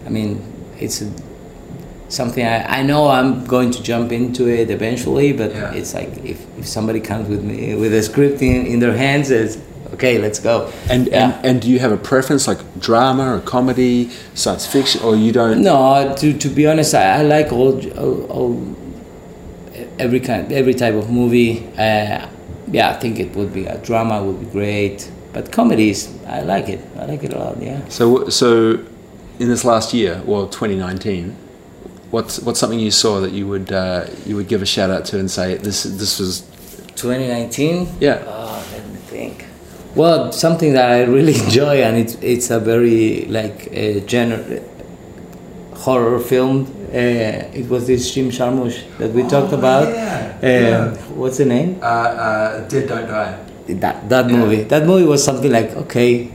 i 0.05 0.09
mean 0.09 0.41
it's 0.77 1.01
a, 1.01 1.09
something 2.09 2.45
I, 2.45 2.79
I 2.79 2.83
know 2.83 3.07
i'm 3.07 3.45
going 3.45 3.71
to 3.71 3.83
jump 3.83 4.11
into 4.11 4.47
it 4.47 4.69
eventually 4.69 5.31
but 5.33 5.51
yeah. 5.51 5.73
it's 5.73 5.93
like 5.93 6.09
if, 6.25 6.45
if 6.57 6.67
somebody 6.67 6.99
comes 6.99 7.29
with 7.29 7.43
me 7.43 7.75
with 7.75 7.93
a 7.93 8.03
script 8.03 8.41
in, 8.41 8.65
in 8.65 8.79
their 8.79 8.97
hands 8.97 9.31
it's 9.31 9.57
okay 9.93 10.17
let's 10.17 10.39
go 10.39 10.71
and, 10.89 11.07
yeah. 11.07 11.35
and 11.37 11.45
and 11.45 11.61
do 11.61 11.69
you 11.69 11.79
have 11.79 11.91
a 11.91 11.97
preference 11.97 12.47
like 12.47 12.59
drama 12.79 13.35
or 13.35 13.39
comedy 13.41 14.09
science 14.33 14.65
fiction 14.67 15.01
or 15.03 15.15
you 15.15 15.31
don't 15.31 15.61
no 15.61 16.13
to, 16.17 16.37
to 16.37 16.49
be 16.49 16.67
honest 16.67 16.93
i, 16.93 17.19
I 17.19 17.21
like 17.21 17.51
all, 17.51 17.79
all, 17.97 18.23
all 18.25 18.75
every 19.99 20.19
kind, 20.19 20.51
every 20.51 20.73
type 20.73 20.95
of 20.95 21.09
movie. 21.09 21.67
Uh, 21.77 22.27
yeah, 22.71 22.89
I 22.89 22.93
think 22.93 23.19
it 23.19 23.35
would 23.35 23.53
be 23.53 23.65
a 23.65 23.77
drama 23.79 24.23
would 24.23 24.39
be 24.39 24.45
great, 24.47 25.11
but 25.33 25.51
comedies, 25.51 26.09
I 26.25 26.41
like 26.41 26.69
it. 26.69 26.79
I 26.97 27.05
like 27.05 27.23
it 27.23 27.33
a 27.33 27.37
lot. 27.39 27.61
Yeah. 27.61 27.87
So, 27.89 28.29
so 28.29 28.83
in 29.39 29.49
this 29.49 29.65
last 29.65 29.93
year, 29.93 30.21
well, 30.25 30.47
2019, 30.47 31.35
what's 32.11 32.39
what's 32.39 32.59
something 32.59 32.79
you 32.79 32.91
saw 32.91 33.19
that 33.21 33.31
you 33.31 33.47
would 33.47 33.71
uh, 33.71 34.05
you 34.25 34.35
would 34.35 34.47
give 34.47 34.61
a 34.61 34.65
shout 34.65 34.89
out 34.89 35.05
to 35.05 35.19
and 35.19 35.29
say 35.29 35.55
this 35.57 35.83
this 35.83 36.19
was 36.19 36.41
2019? 36.95 37.87
Yeah. 37.99 38.23
Oh, 38.27 38.65
let 38.71 38.87
me 38.87 38.95
think. 38.95 39.45
Well, 39.95 40.31
something 40.31 40.73
that 40.73 40.91
I 40.91 41.03
really 41.03 41.39
enjoy, 41.43 41.81
and 41.81 41.97
it's 41.97 42.15
it's 42.15 42.49
a 42.51 42.59
very 42.59 43.25
like 43.25 43.67
a 43.71 44.05
genre 44.07 44.61
horror 45.73 46.19
film 46.19 46.79
uh, 46.89 47.45
it 47.53 47.69
was 47.69 47.85
this 47.85 48.11
Jim 48.11 48.29
Jarmusch 48.29 48.81
that 48.97 49.11
we 49.11 49.21
oh, 49.21 49.29
talked 49.29 49.53
about. 49.53 49.93
Yeah. 49.93 50.39
Uh, 50.41 50.47
yeah. 50.47 50.95
What's 51.13 51.37
the 51.37 51.45
name? 51.45 51.77
Uh, 51.81 51.85
uh, 51.85 52.67
Dead 52.67 52.89
Don't 52.89 53.07
Die. 53.07 53.45
That 53.77 54.09
that 54.09 54.25
yeah. 54.29 54.37
movie. 54.37 54.63
That 54.63 54.87
movie 54.87 55.05
was 55.05 55.23
something 55.23 55.51
like 55.51 55.69
okay, 55.85 56.31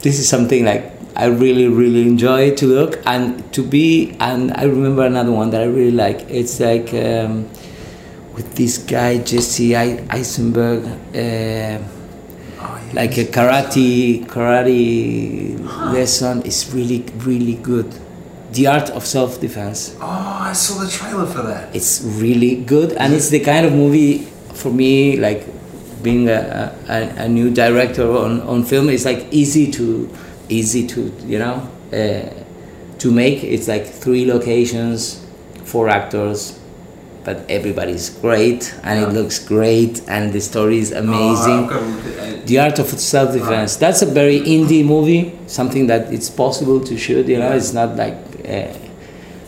this 0.00 0.20
is 0.20 0.28
something 0.28 0.64
like 0.64 1.01
I 1.14 1.26
really 1.26 1.68
really 1.68 2.02
enjoy 2.02 2.54
to 2.56 2.66
look 2.66 3.00
and 3.06 3.52
to 3.52 3.62
be. 3.62 4.16
And 4.20 4.52
I 4.52 4.64
remember 4.64 5.04
another 5.04 5.32
one 5.32 5.50
that 5.50 5.60
I 5.62 5.66
really 5.66 5.90
like. 5.90 6.30
It's 6.30 6.60
like 6.60 6.92
um, 6.94 7.48
with 8.34 8.54
this 8.54 8.78
guy 8.78 9.18
Jesse 9.18 9.76
Eisenberg. 9.76 10.84
Uh, 11.14 11.82
oh, 12.60 12.90
like 12.92 13.18
a 13.18 13.24
karate 13.24 14.26
karate 14.26 15.58
lesson 15.92 16.42
is 16.42 16.72
really 16.74 17.04
really 17.18 17.54
good 17.54 17.92
the 18.52 18.66
Art 18.66 18.90
of 18.90 19.06
Self 19.06 19.40
Defense. 19.40 19.96
Oh, 19.98 20.06
I 20.06 20.52
saw 20.52 20.82
the 20.84 20.90
trailer 20.90 21.26
for 21.26 21.42
that. 21.42 21.74
It's 21.74 22.02
really 22.02 22.56
good, 22.56 22.92
and 22.92 23.14
it's 23.14 23.30
the 23.30 23.40
kind 23.40 23.64
of 23.64 23.72
movie 23.72 24.28
for 24.52 24.70
me, 24.70 25.16
like 25.16 25.46
being 26.02 26.28
a, 26.28 26.76
a, 26.88 27.24
a 27.24 27.28
new 27.28 27.50
director 27.50 28.10
on, 28.10 28.40
on 28.42 28.64
film, 28.64 28.88
it's 28.88 29.04
like 29.04 29.26
easy 29.30 29.70
to 29.72 30.08
easy 30.52 30.86
to 30.86 31.00
you 31.26 31.38
know 31.38 31.56
uh, 31.92 32.28
to 32.98 33.10
make. 33.10 33.42
It's 33.44 33.68
like 33.68 33.86
three 33.86 34.24
locations, 34.26 35.24
four 35.64 35.88
actors, 35.88 36.58
but 37.24 37.44
everybody's 37.48 38.10
great 38.10 38.74
and 38.82 39.00
yeah. 39.00 39.08
it 39.08 39.12
looks 39.12 39.38
great 39.38 40.02
and 40.08 40.32
the 40.32 40.40
story 40.40 40.78
is 40.78 40.92
amazing. 40.92 41.68
Oh, 41.70 42.42
the 42.46 42.58
art 42.58 42.78
of 42.78 42.88
self-defense. 42.88 43.74
Right. 43.74 43.80
That's 43.80 44.02
a 44.02 44.06
very 44.06 44.40
indie 44.40 44.84
movie, 44.84 45.38
something 45.46 45.86
that 45.86 46.12
it's 46.12 46.30
possible 46.30 46.80
to 46.80 46.96
shoot. 46.96 47.26
You 47.26 47.38
know, 47.38 47.50
yeah. 47.50 47.56
it's 47.56 47.72
not 47.72 47.96
like 47.96 48.16
uh, 48.44 48.72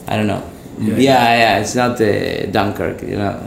I 0.06 0.16
don't 0.16 0.26
know. 0.26 0.50
Yeah, 0.78 0.98
yeah, 0.98 1.36
yeah, 1.36 1.58
it's 1.60 1.74
not 1.76 2.00
uh, 2.00 2.46
Dunkirk, 2.46 3.02
you 3.02 3.16
know. 3.16 3.40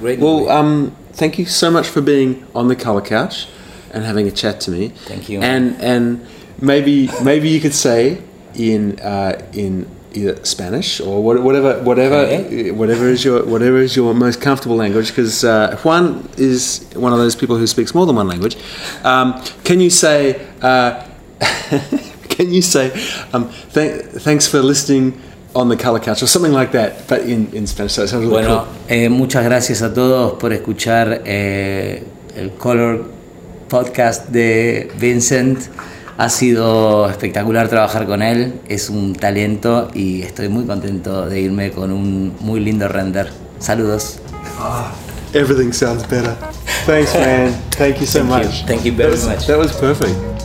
Great 0.00 0.18
well, 0.18 0.50
um, 0.50 0.94
thank 1.12 1.38
you 1.38 1.46
so 1.46 1.70
much 1.70 1.88
for 1.88 2.02
being 2.02 2.46
on 2.54 2.68
the 2.68 2.76
color 2.76 3.00
couch 3.00 3.48
and 3.92 4.04
having 4.04 4.28
a 4.28 4.30
chat 4.30 4.60
to 4.60 4.70
me. 4.70 4.88
Thank 4.88 5.28
you. 5.28 5.40
And 5.40 5.80
and 5.80 6.26
maybe 6.60 7.10
maybe 7.22 7.48
you 7.48 7.60
could 7.60 7.74
say 7.74 8.22
in 8.54 8.98
uh, 9.00 9.40
in 9.52 9.86
either 10.14 10.42
Spanish 10.44 11.00
or 11.00 11.22
whatever 11.22 11.82
whatever 11.82 12.16
okay. 12.16 12.70
whatever 12.70 13.08
is 13.08 13.24
your 13.24 13.44
whatever 13.44 13.78
is 13.78 13.94
your 13.94 14.14
most 14.14 14.40
comfortable 14.40 14.76
language 14.76 15.08
because 15.08 15.44
uh, 15.44 15.76
Juan 15.82 16.28
is 16.36 16.86
one 16.94 17.12
of 17.12 17.18
those 17.18 17.36
people 17.36 17.56
who 17.56 17.66
speaks 17.66 17.94
more 17.94 18.06
than 18.06 18.16
one 18.16 18.28
language. 18.28 18.56
Um, 19.04 19.42
can 19.64 19.80
you 19.80 19.90
say? 19.90 20.46
Uh, 20.62 21.06
can 22.36 22.52
you 22.52 22.62
say, 22.62 22.92
um, 23.32 23.50
th- 23.72 24.04
thanks 24.20 24.46
for 24.46 24.60
listening 24.60 25.20
on 25.54 25.68
the 25.68 25.76
color 25.76 25.98
couch 25.98 26.22
or 26.22 26.26
something 26.26 26.52
like 26.52 26.72
that, 26.72 27.08
but 27.08 27.22
in, 27.22 27.50
in 27.54 27.66
Spanish. 27.66 27.92
So 27.94 28.02
it 28.02 28.08
sounds 28.08 28.24
really 28.26 28.42
bueno, 28.42 28.64
cool. 28.64 28.74
eh, 28.88 29.08
muchas 29.08 29.44
gracias 29.44 29.82
a 29.82 29.92
todos 29.92 30.34
por 30.34 30.52
escuchar 30.52 31.22
eh, 31.24 32.04
el 32.36 32.50
Color 32.58 33.06
Podcast 33.68 34.28
de 34.28 34.90
Vincent. 34.96 35.58
Ha 36.18 36.30
sido 36.30 37.10
espectacular 37.10 37.68
trabajar 37.68 38.06
con 38.06 38.22
él, 38.22 38.60
es 38.68 38.88
un 38.88 39.14
talento 39.14 39.90
y 39.92 40.22
estoy 40.22 40.48
muy 40.48 40.64
contento 40.64 41.26
de 41.26 41.40
irme 41.40 41.72
con 41.72 41.92
un 41.92 42.34
muy 42.40 42.60
lindo 42.60 42.88
render. 42.88 43.30
Saludos. 43.58 44.18
Ah, 44.58 44.92
everything 45.34 45.72
sounds 45.72 46.08
better. 46.08 46.34
Thanks, 46.86 47.14
man. 47.14 47.54
Thank 47.76 48.00
you 48.00 48.06
so 48.06 48.20
Thank 48.20 48.30
much. 48.30 48.60
You. 48.62 48.66
Thank 48.66 48.84
you 48.84 48.92
very 48.92 49.10
that 49.10 49.10
was, 49.10 49.26
much. 49.26 49.46
That 49.46 49.58
was 49.58 49.72
perfect. 49.72 50.35